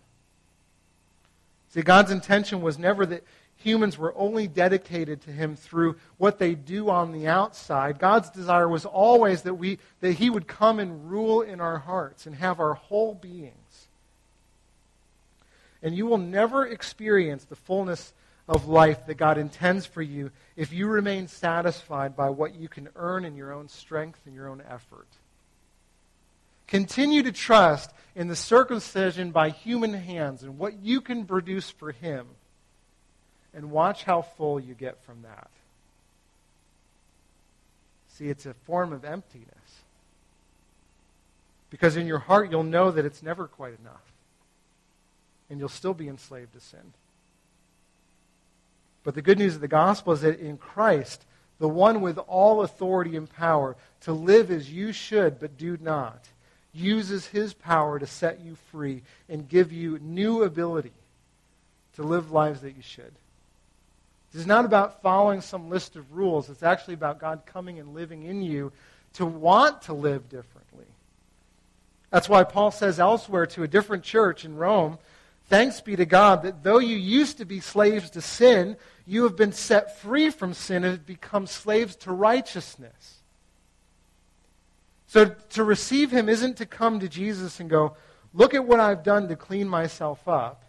[1.71, 3.25] See, God's intention was never that
[3.57, 7.99] humans were only dedicated to him through what they do on the outside.
[7.99, 12.25] God's desire was always that, we, that he would come and rule in our hearts
[12.25, 13.87] and have our whole beings.
[15.83, 18.13] And you will never experience the fullness
[18.47, 22.89] of life that God intends for you if you remain satisfied by what you can
[22.95, 25.07] earn in your own strength and your own effort.
[26.67, 31.91] Continue to trust in the circumcision by human hands and what you can produce for
[31.91, 32.27] Him.
[33.53, 35.49] And watch how full you get from that.
[38.09, 39.49] See, it's a form of emptiness.
[41.69, 44.13] Because in your heart, you'll know that it's never quite enough.
[45.49, 46.93] And you'll still be enslaved to sin.
[49.05, 51.23] But the good news of the gospel is that in Christ,
[51.59, 56.27] the one with all authority and power to live as you should but do not,
[56.73, 60.91] uses his power to set you free and give you new ability
[61.95, 63.13] to live lives that you should.
[64.33, 66.49] This is not about following some list of rules.
[66.49, 68.73] It's actually about God coming and living in you
[69.13, 70.85] to want to live differently.
[72.09, 74.97] That's why Paul says elsewhere to a different church in Rome,
[75.47, 79.35] Thanks be to God that though you used to be slaves to sin, you have
[79.35, 83.21] been set free from sin and have become slaves to righteousness.
[85.07, 87.95] So to receive him isn't to come to Jesus and go,
[88.33, 90.65] look at what I've done to clean myself up.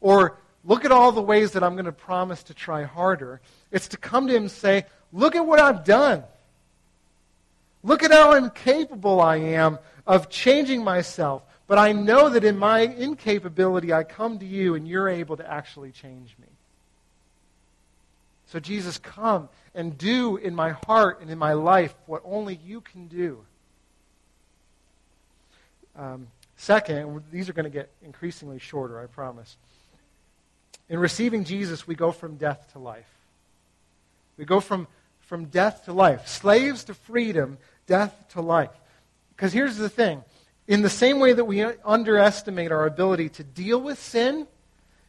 [0.00, 3.40] Or look at all the ways that I'm going to promise to try harder.
[3.72, 6.22] It's to come to him and say, look at what I've done.
[7.82, 11.42] Look at how incapable I am of changing myself.
[11.66, 15.50] But I know that in my incapability, I come to you and you're able to
[15.50, 16.48] actually change me.
[18.54, 22.80] So, Jesus, come and do in my heart and in my life what only you
[22.82, 23.44] can do.
[25.96, 29.56] Um, second, these are going to get increasingly shorter, I promise.
[30.88, 33.10] In receiving Jesus, we go from death to life.
[34.36, 34.86] We go from,
[35.22, 36.28] from death to life.
[36.28, 38.70] Slaves to freedom, death to life.
[39.34, 40.22] Because here's the thing
[40.68, 44.46] in the same way that we underestimate our ability to deal with sin,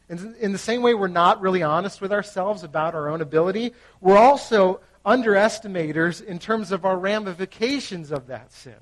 [0.08, 4.16] in the same way we're not really honest with ourselves about our own ability, we're
[4.16, 8.76] also underestimators in terms of our ramifications of that sin.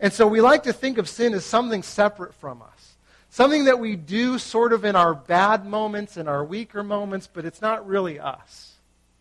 [0.00, 2.96] And so we like to think of sin as something separate from us.
[3.30, 7.44] Something that we do sort of in our bad moments and our weaker moments, but
[7.44, 8.74] it's not really us,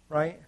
[0.08, 0.40] right?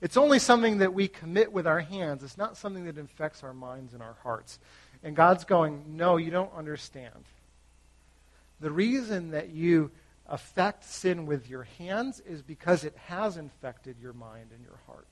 [0.00, 2.22] It's only something that we commit with our hands.
[2.22, 4.58] It's not something that infects our minds and our hearts.
[5.02, 7.24] And God's going, No, you don't understand.
[8.60, 9.90] The reason that you
[10.26, 15.06] affect sin with your hands is because it has infected your mind and your heart.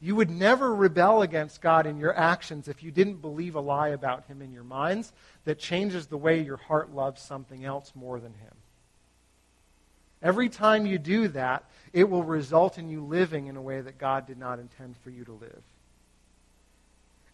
[0.00, 3.88] You would never rebel against God in your actions if you didn't believe a lie
[3.88, 5.12] about Him in your minds
[5.44, 8.54] that changes the way your heart loves something else more than Him.
[10.22, 13.98] Every time you do that, it will result in you living in a way that
[13.98, 15.62] God did not intend for you to live.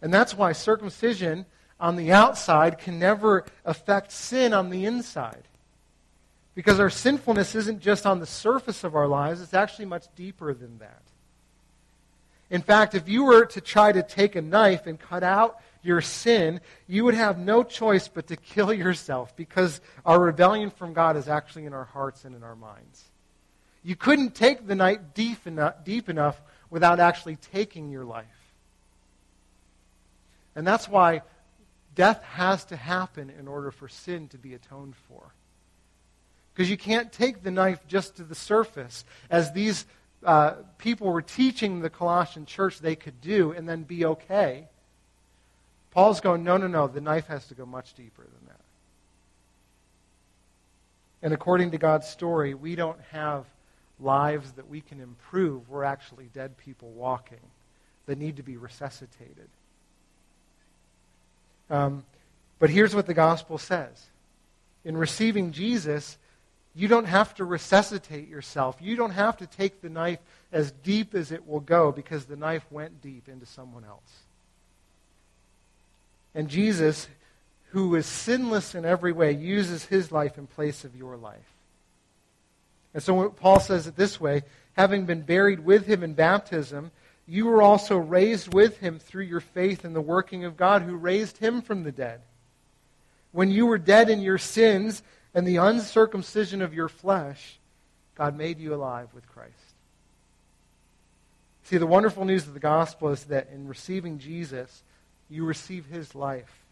[0.02, 1.46] And that's why circumcision
[1.78, 5.42] on the outside can never affect sin on the inside.
[6.54, 10.54] Because our sinfulness isn't just on the surface of our lives, it's actually much deeper
[10.54, 11.02] than that.
[12.48, 16.00] In fact, if you were to try to take a knife and cut out your
[16.00, 21.16] sin, you would have no choice but to kill yourself because our rebellion from God
[21.16, 23.04] is actually in our hearts and in our minds.
[23.82, 28.26] You couldn't take the knife deep enough, deep enough without actually taking your life.
[30.56, 31.22] And that's why
[31.96, 35.34] death has to happen in order for sin to be atoned for.
[36.54, 39.84] Because you can't take the knife just to the surface, as these
[40.24, 44.68] uh, people were teaching the Colossian church they could do, and then be okay.
[45.90, 48.60] Paul's going, no, no, no, the knife has to go much deeper than that.
[51.22, 53.46] And according to God's story, we don't have
[53.98, 55.68] lives that we can improve.
[55.68, 57.40] We're actually dead people walking
[58.06, 59.48] that need to be resuscitated.
[61.70, 62.04] Um,
[62.58, 64.06] but here's what the gospel says
[64.84, 66.16] in receiving Jesus,
[66.74, 68.76] you don't have to resuscitate yourself.
[68.80, 70.20] You don't have to take the knife
[70.52, 74.20] as deep as it will go because the knife went deep into someone else.
[76.36, 77.08] And Jesus,
[77.70, 81.54] who is sinless in every way, uses his life in place of your life.
[82.94, 84.42] And so Paul says it this way
[84.74, 86.90] having been buried with him in baptism,
[87.28, 90.94] you were also raised with him through your faith in the working of God who
[90.94, 92.20] raised him from the dead.
[93.32, 95.02] When you were dead in your sins
[95.34, 97.58] and the uncircumcision of your flesh,
[98.14, 99.52] God made you alive with Christ.
[101.64, 104.84] See, the wonderful news of the gospel is that in receiving Jesus,
[105.28, 106.64] you receive his life.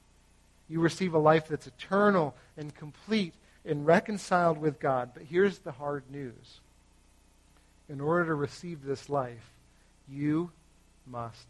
[0.69, 3.35] You receive a life that's eternal and complete
[3.67, 5.11] and reconciled with God.
[5.15, 6.61] But here's the hard news.
[7.89, 9.51] In order to receive this life,
[10.09, 10.51] you
[11.07, 11.47] must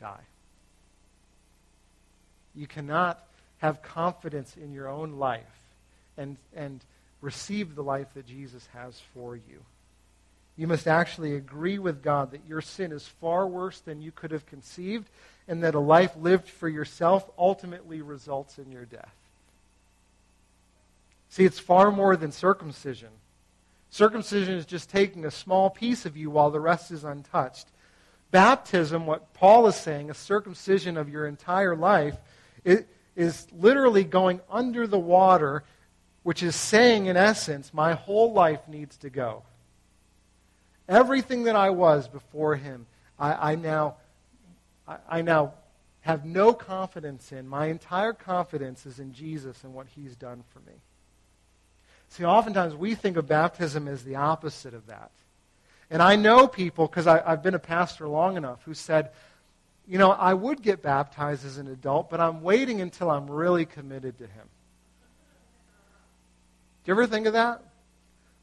[0.00, 0.20] die.
[2.54, 3.22] You cannot
[3.58, 5.42] have confidence in your own life
[6.16, 6.80] and, and
[7.20, 9.60] receive the life that Jesus has for you.
[10.56, 14.30] You must actually agree with God that your sin is far worse than you could
[14.30, 15.08] have conceived
[15.48, 19.14] and that a life lived for yourself ultimately results in your death.
[21.30, 23.08] See, it's far more than circumcision.
[23.90, 27.66] Circumcision is just taking a small piece of you while the rest is untouched.
[28.30, 32.16] Baptism, what Paul is saying, a circumcision of your entire life,
[32.64, 35.64] it is literally going under the water,
[36.22, 39.42] which is saying, in essence, my whole life needs to go.
[40.88, 42.86] Everything that I was before him,
[43.18, 43.96] I, I now,
[44.86, 45.54] I, I now
[46.02, 47.48] have no confidence in.
[47.48, 50.76] My entire confidence is in Jesus and what he's done for me.
[52.10, 55.10] See, oftentimes we think of baptism as the opposite of that.
[55.90, 59.10] And I know people, because I've been a pastor long enough, who said,
[59.88, 63.64] you know, I would get baptized as an adult, but I'm waiting until I'm really
[63.64, 64.48] committed to Him.
[66.84, 67.62] Do you ever think of that?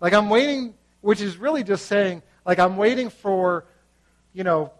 [0.01, 3.65] Like, I'm waiting, which is really just saying, like, I'm waiting for,
[4.33, 4.71] you know,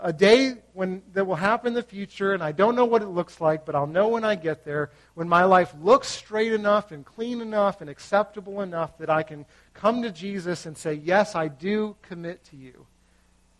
[0.00, 3.08] a day when that will happen in the future, and I don't know what it
[3.08, 6.90] looks like, but I'll know when I get there, when my life looks straight enough
[6.90, 11.34] and clean enough and acceptable enough that I can come to Jesus and say, Yes,
[11.34, 12.86] I do commit to you.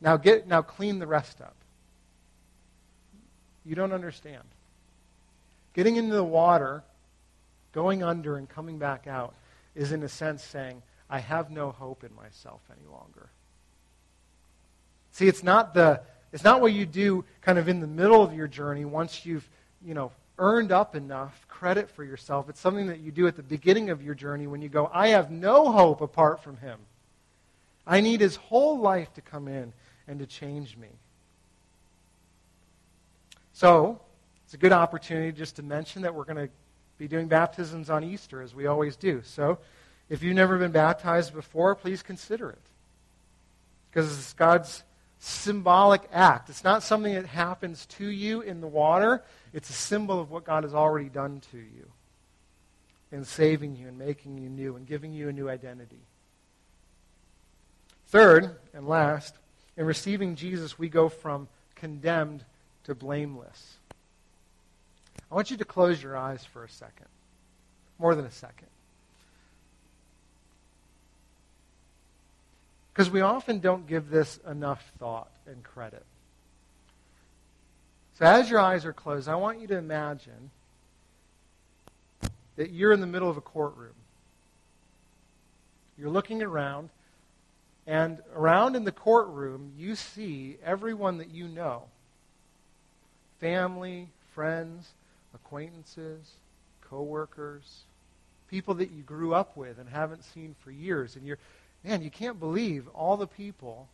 [0.01, 1.57] Now get now clean the rest up.
[3.64, 4.45] You don't understand.
[5.75, 6.85] Getting into the water,
[7.72, 9.35] going under and coming back out
[9.75, 13.29] is in a sense saying, I have no hope in myself any longer.
[15.11, 16.01] See, it's not the
[16.35, 19.49] it's not what you do kind of in the middle of your journey once you've,
[19.87, 22.49] you know, earned up enough credit for yourself.
[22.49, 25.09] It's something that you do at the beginning of your journey when you go, I
[25.09, 26.80] have no hope apart from him.
[27.87, 29.72] I need his whole life to come in
[30.09, 30.89] and to change me.
[33.53, 34.01] So,
[34.45, 36.53] it's a good opportunity just to mention that we're going to
[36.99, 39.22] be doing baptisms on Easter, as we always do.
[39.24, 39.59] So,
[40.09, 42.59] if you've never been baptized before, please consider it.
[43.93, 44.82] Because it's God's
[45.25, 46.51] symbolic act.
[46.51, 49.22] It's not something that happens to you in the water,
[49.53, 51.91] it's a symbol of what God has already done to you
[53.11, 56.01] in saving you and making you new and giving you a new identity.
[58.09, 59.35] Third and last,
[59.77, 62.45] in receiving Jesus, we go from condemned
[62.85, 63.77] to blameless.
[65.31, 67.07] I want you to close your eyes for a second,
[67.99, 68.68] more than a second.
[72.95, 76.05] Because we often don't give this enough thought and credit.
[78.20, 80.53] So, as your eyes are closed, I want you to imagine
[82.55, 83.95] that you're in the middle of a courtroom.
[85.99, 86.90] You're looking around,
[87.84, 91.84] and around in the courtroom, you see everyone that you know
[93.40, 94.92] family, friends,
[95.34, 96.30] acquaintances,
[96.88, 97.82] coworkers,
[98.49, 101.16] people that you grew up with and haven't seen for years.
[101.16, 101.38] And you're
[101.85, 103.89] man, you can't believe all the people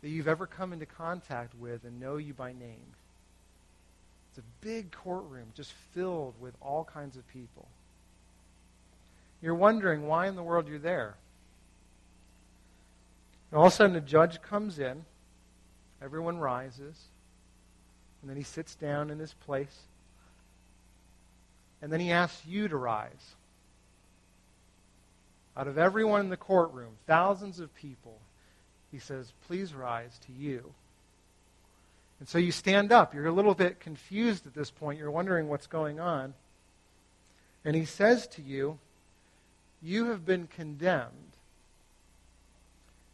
[0.00, 2.94] that you've ever come into contact with and know you by name.
[4.30, 7.66] It's a big courtroom just filled with all kinds of people.
[9.42, 11.14] You're wondering why in the world you're there.
[13.50, 15.04] And all of a sudden, a judge comes in,
[16.02, 16.96] everyone rises,
[18.20, 19.82] and then he sits down in his place,
[21.80, 23.34] and then he asks you to rise
[25.58, 28.16] out of everyone in the courtroom, thousands of people,
[28.92, 30.72] he says, Please rise to you.
[32.20, 33.12] And so you stand up.
[33.12, 34.98] You're a little bit confused at this point.
[34.98, 36.34] You're wondering what's going on.
[37.64, 38.78] And he says to you,
[39.82, 41.12] You have been condemned.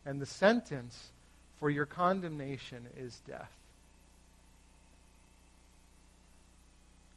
[0.04, 1.12] And the sentence
[1.58, 3.50] for your condemnation is death.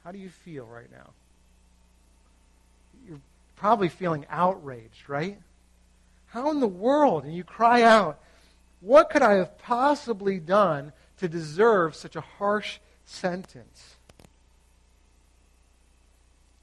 [0.06, 1.10] How do you feel right now?
[3.06, 3.20] You're
[3.58, 5.38] probably feeling outraged, right?
[6.28, 7.26] How in the world?
[7.26, 8.20] And you cry out,
[8.80, 13.96] What could I have possibly done to deserve such a harsh sentence?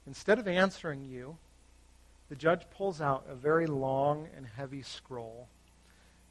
[0.07, 1.37] Instead of answering you,
[2.29, 5.47] the judge pulls out a very long and heavy scroll,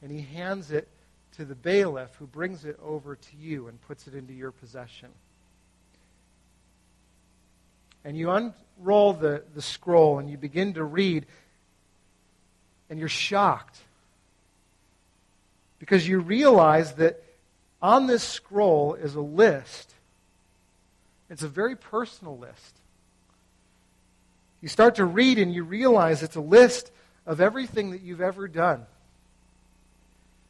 [0.03, 0.89] and he hands it
[1.37, 5.11] to the bailiff, who brings it over to you and puts it into your possession
[8.05, 11.27] and you unroll the, the scroll and you begin to read,
[12.91, 13.79] and you're shocked
[15.79, 17.23] because you realize that
[17.83, 19.93] on this scroll is a list.
[21.29, 22.77] It's a very personal list.
[24.61, 26.91] You start to read and you realize it's a list
[27.27, 28.87] of everything that you've ever done.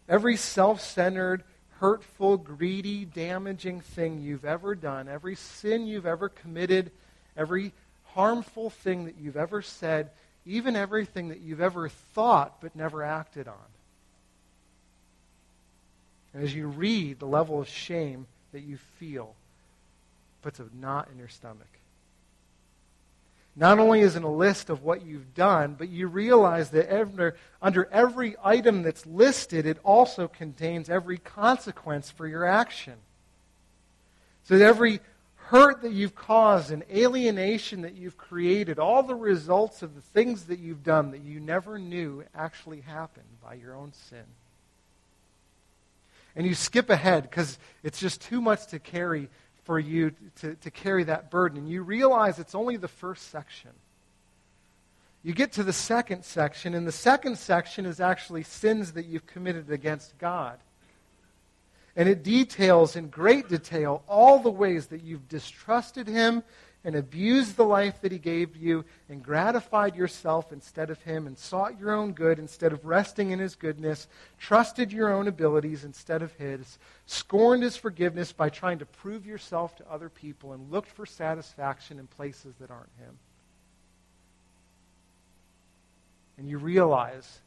[0.08, 1.42] Every self centered,
[1.80, 6.92] hurtful, greedy, damaging thing you've ever done, every sin you've ever committed
[7.36, 7.72] every
[8.04, 10.10] harmful thing that you've ever said,
[10.46, 13.54] even everything that you've ever thought but never acted on.
[16.32, 19.34] And as you read, the level of shame that you feel
[20.42, 21.68] puts a knot in your stomach.
[23.56, 27.36] Not only is it a list of what you've done, but you realize that under,
[27.62, 32.94] under every item that's listed, it also contains every consequence for your action.
[34.42, 35.00] So that every
[35.48, 40.44] hurt that you've caused and alienation that you've created, all the results of the things
[40.44, 44.24] that you've done that you never knew actually happened by your own sin.
[46.34, 49.28] And you skip ahead because it's just too much to carry
[49.64, 51.58] for you to, to carry that burden.
[51.58, 53.70] And you realize it's only the first section.
[55.22, 59.26] You get to the second section, and the second section is actually sins that you've
[59.26, 60.58] committed against God.
[61.96, 66.42] And it details in great detail all the ways that you've distrusted Him
[66.84, 71.38] and abused the life that He gave you and gratified yourself instead of Him and
[71.38, 74.06] sought your own good instead of resting in His goodness,
[74.38, 79.76] trusted your own abilities instead of His, scorned His forgiveness by trying to prove yourself
[79.76, 83.16] to other people, and looked for satisfaction in places that aren't Him.
[86.36, 87.38] And you realize,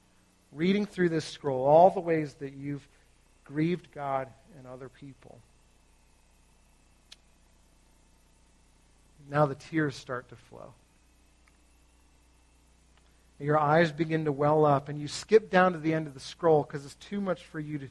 [0.54, 2.88] reading through this scroll, all the ways that you've
[3.48, 4.28] grieved God
[4.58, 5.40] and other people.
[9.30, 10.74] Now the tears start to flow.
[13.40, 16.20] Your eyes begin to well up, and you skip down to the end of the
[16.20, 17.88] scroll because it's too much for you to,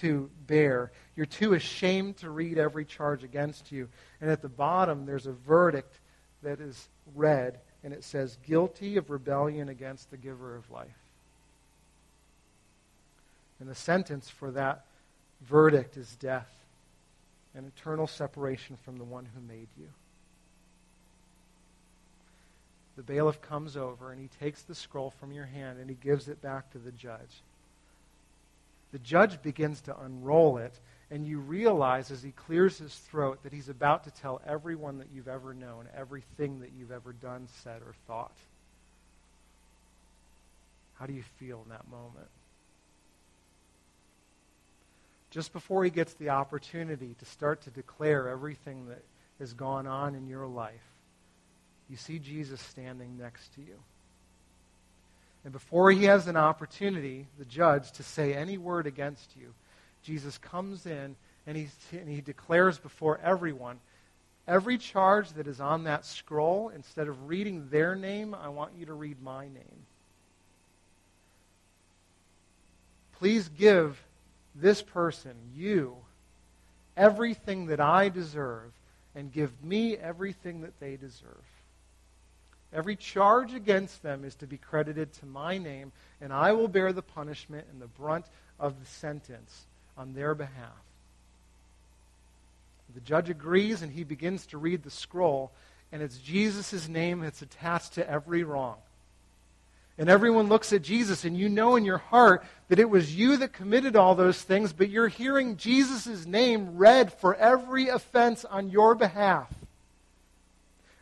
[0.00, 0.90] to bear.
[1.14, 3.88] You're too ashamed to read every charge against you.
[4.20, 6.00] And at the bottom, there's a verdict
[6.42, 10.88] that is read, and it says, Guilty of rebellion against the giver of life.
[13.60, 14.84] And the sentence for that
[15.42, 16.48] verdict is death
[17.54, 19.88] and eternal separation from the one who made you.
[22.96, 26.28] The bailiff comes over and he takes the scroll from your hand and he gives
[26.28, 27.42] it back to the judge.
[28.92, 30.72] The judge begins to unroll it,
[31.10, 35.08] and you realize as he clears his throat that he's about to tell everyone that
[35.14, 38.32] you've ever known, everything that you've ever done, said, or thought.
[40.98, 42.28] How do you feel in that moment?
[45.30, 49.02] Just before he gets the opportunity to start to declare everything that
[49.38, 50.72] has gone on in your life,
[51.88, 53.76] you see Jesus standing next to you.
[55.44, 59.54] And before he has an opportunity, the judge, to say any word against you,
[60.02, 61.16] Jesus comes in
[61.46, 63.78] and he, and he declares before everyone
[64.46, 68.86] every charge that is on that scroll, instead of reading their name, I want you
[68.86, 69.86] to read my name.
[73.18, 74.02] Please give
[74.60, 75.96] this person, you,
[76.96, 78.72] everything that I deserve
[79.14, 81.44] and give me everything that they deserve.
[82.72, 86.92] Every charge against them is to be credited to my name, and I will bear
[86.92, 88.26] the punishment and the brunt
[88.60, 89.64] of the sentence
[89.96, 90.82] on their behalf.
[92.94, 95.52] The judge agrees, and he begins to read the scroll,
[95.92, 98.76] and it's Jesus' name that's attached to every wrong
[99.98, 103.36] and everyone looks at Jesus, and you know in your heart that it was you
[103.38, 108.70] that committed all those things, but you're hearing Jesus' name read for every offense on
[108.70, 109.52] your behalf.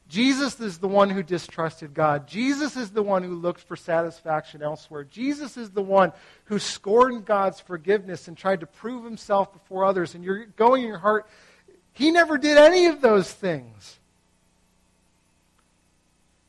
[0.09, 2.29] Jesus is the one who distrusted God.
[2.29, 5.05] Jesus is the one who looked for satisfaction elsewhere.
[5.05, 6.13] Jesus is the one
[6.45, 10.15] who scorned God's forgiveness and tried to prove himself before others.
[10.15, 11.27] And you're going in your heart,
[11.93, 13.99] he never did any of those things.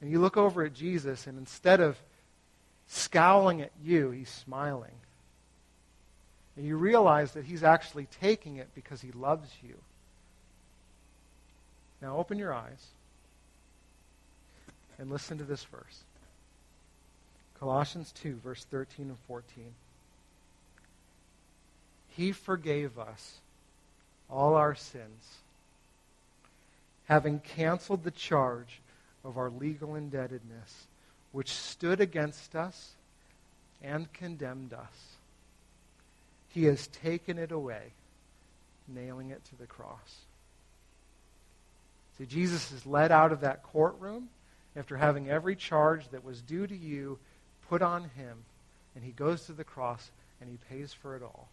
[0.02, 1.98] And you look over at Jesus, and instead of
[2.88, 4.92] scowling at you, he's smiling.
[6.56, 9.76] And you realize that he's actually taking it because he loves you.
[12.02, 12.88] Now open your eyes
[15.00, 16.04] and listen to this verse
[17.60, 19.74] Colossians 2, verse 13 and 14.
[22.10, 23.38] He forgave us
[24.30, 25.38] all our sins,
[27.08, 28.80] having canceled the charge
[29.24, 30.87] of our legal indebtedness
[31.38, 32.94] which stood against us
[33.84, 35.18] and condemned us.
[36.50, 37.94] He has taken it away,
[38.88, 40.16] nailing it to the cross.
[42.18, 44.30] See, Jesus is led out of that courtroom
[44.76, 47.20] after having every charge that was due to you
[47.70, 48.40] put on him,
[48.96, 50.10] and he goes to the cross
[50.42, 51.50] and he pays for it all.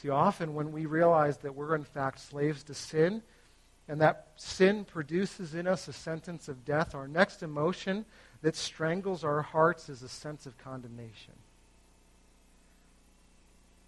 [0.00, 3.20] See, often when we realize that we're in fact slaves to sin,
[3.88, 8.04] and that sin produces in us a sentence of death, our next emotion
[8.42, 11.34] that strangles our hearts is a sense of condemnation.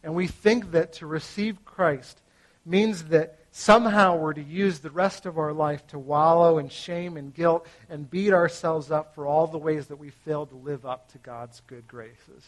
[0.03, 2.21] And we think that to receive Christ
[2.65, 7.17] means that somehow we're to use the rest of our life to wallow in shame
[7.17, 10.87] and guilt and beat ourselves up for all the ways that we failed to live
[10.87, 12.47] up to God's good graces.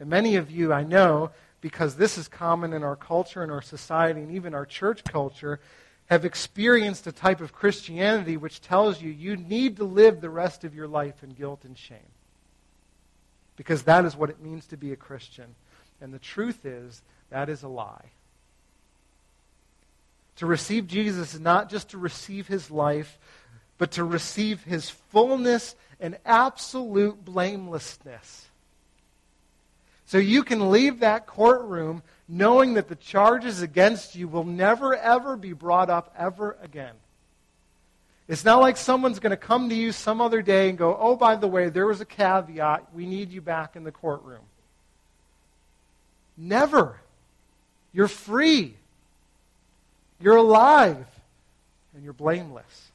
[0.00, 1.30] And many of you, I know,
[1.60, 5.60] because this is common in our culture and our society and even our church culture,
[6.06, 10.64] have experienced a type of Christianity which tells you you need to live the rest
[10.64, 11.98] of your life in guilt and shame.
[13.56, 15.54] Because that is what it means to be a Christian.
[16.00, 18.10] And the truth is, that is a lie.
[20.36, 23.18] To receive Jesus is not just to receive his life,
[23.76, 28.47] but to receive his fullness and absolute blamelessness.
[30.08, 35.36] So you can leave that courtroom knowing that the charges against you will never, ever
[35.36, 36.94] be brought up ever again.
[38.26, 41.14] It's not like someone's going to come to you some other day and go, oh,
[41.14, 42.86] by the way, there was a caveat.
[42.94, 44.40] We need you back in the courtroom.
[46.38, 46.98] Never.
[47.92, 48.76] You're free.
[50.22, 51.06] You're alive.
[51.94, 52.92] And you're blameless.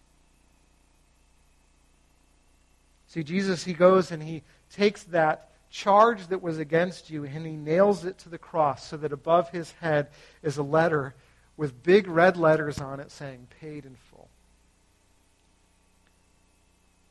[3.10, 4.42] See, Jesus, he goes and he
[4.72, 8.96] takes that charge that was against you and he nails it to the cross so
[8.96, 10.08] that above his head
[10.44, 11.16] is a letter
[11.58, 14.28] with big red letters on it saying, paid in full.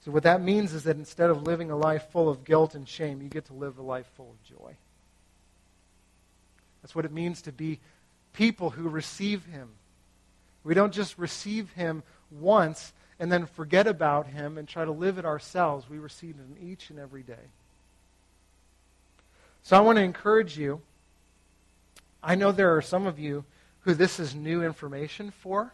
[0.05, 2.89] So, what that means is that instead of living a life full of guilt and
[2.89, 4.75] shame, you get to live a life full of joy.
[6.83, 7.79] That's what it means to be
[8.33, 9.69] people who receive him.
[10.65, 15.19] We don't just receive him once and then forget about him and try to live
[15.19, 15.89] it ourselves.
[15.89, 17.51] We receive him each and every day.
[19.63, 20.81] So I want to encourage you.
[22.23, 23.45] I know there are some of you
[23.81, 25.73] who this is new information for.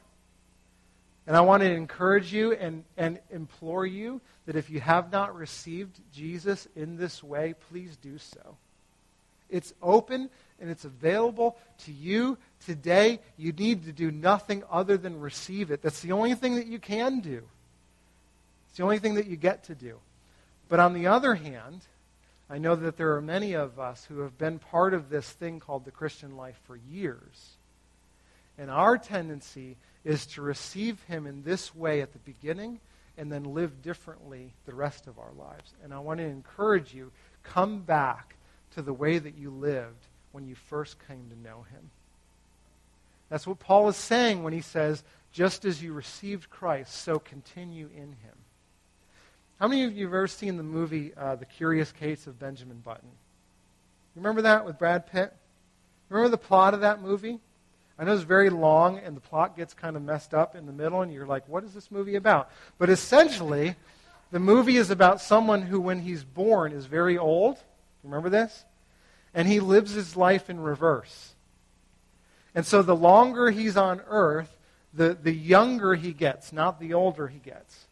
[1.26, 5.36] And I want to encourage you and, and implore you that if you have not
[5.36, 8.56] received Jesus in this way, please do so.
[9.50, 10.30] It's open
[10.60, 13.20] and it's available to you today.
[13.36, 15.82] You need to do nothing other than receive it.
[15.82, 17.42] That's the only thing that you can do.
[18.68, 19.98] It's the only thing that you get to do.
[20.70, 21.82] But on the other hand,
[22.50, 25.60] I know that there are many of us who have been part of this thing
[25.60, 27.56] called the Christian life for years.
[28.56, 32.80] And our tendency is to receive Him in this way at the beginning
[33.18, 35.74] and then live differently the rest of our lives.
[35.84, 38.36] And I want to encourage you come back
[38.74, 41.90] to the way that you lived when you first came to know Him.
[43.28, 47.90] That's what Paul is saying when he says, just as you received Christ, so continue
[47.94, 48.34] in Him.
[49.60, 52.78] How many of you have ever seen the movie uh, The Curious Case of Benjamin
[52.78, 53.08] Button?
[54.14, 55.34] Remember that with Brad Pitt?
[56.08, 57.40] Remember the plot of that movie?
[57.98, 60.72] I know it's very long and the plot gets kind of messed up in the
[60.72, 62.52] middle, and you're like, what is this movie about?
[62.78, 63.74] But essentially,
[64.30, 67.58] the movie is about someone who, when he's born, is very old.
[68.04, 68.64] Remember this?
[69.34, 71.34] And he lives his life in reverse.
[72.54, 74.56] And so the longer he's on earth,
[74.94, 77.87] the, the younger he gets, not the older he gets.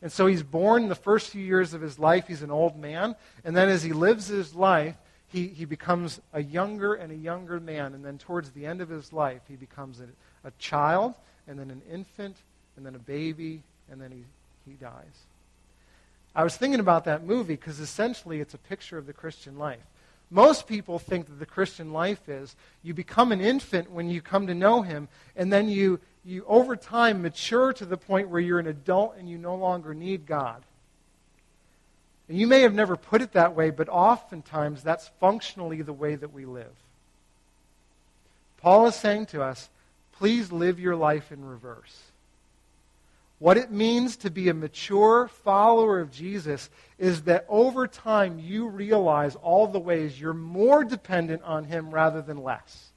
[0.00, 3.16] And so he's born the first few years of his life, he's an old man.
[3.44, 4.96] And then as he lives his life,
[5.26, 7.94] he, he becomes a younger and a younger man.
[7.94, 11.14] And then towards the end of his life, he becomes a, a child,
[11.46, 12.36] and then an infant,
[12.76, 14.24] and then a baby, and then he,
[14.70, 15.26] he dies.
[16.34, 19.80] I was thinking about that movie because essentially it's a picture of the Christian life.
[20.30, 24.46] Most people think that the Christian life is you become an infant when you come
[24.46, 28.58] to know Him, and then you, you over time mature to the point where you're
[28.58, 30.62] an adult and you no longer need God.
[32.28, 36.14] And you may have never put it that way, but oftentimes that's functionally the way
[36.14, 36.72] that we live.
[38.58, 39.70] Paul is saying to us,
[40.12, 42.02] please live your life in reverse.
[43.38, 48.66] What it means to be a mature follower of Jesus is that over time you
[48.66, 52.87] realize all the ways you're more dependent on Him rather than less.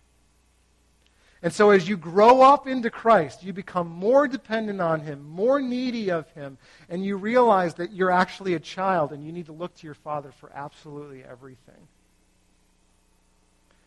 [1.44, 5.60] And so as you grow up into Christ, you become more dependent on Him, more
[5.60, 9.52] needy of Him, and you realize that you're actually a child and you need to
[9.52, 11.88] look to your Father for absolutely everything.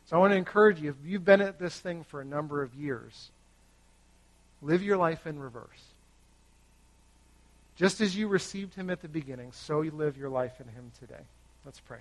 [0.07, 2.63] So I want to encourage you, if you've been at this thing for a number
[2.63, 3.31] of years,
[4.61, 5.93] live your life in reverse.
[7.77, 10.91] Just as you received Him at the beginning, so you live your life in Him
[10.99, 11.23] today.
[11.65, 11.99] Let's pray.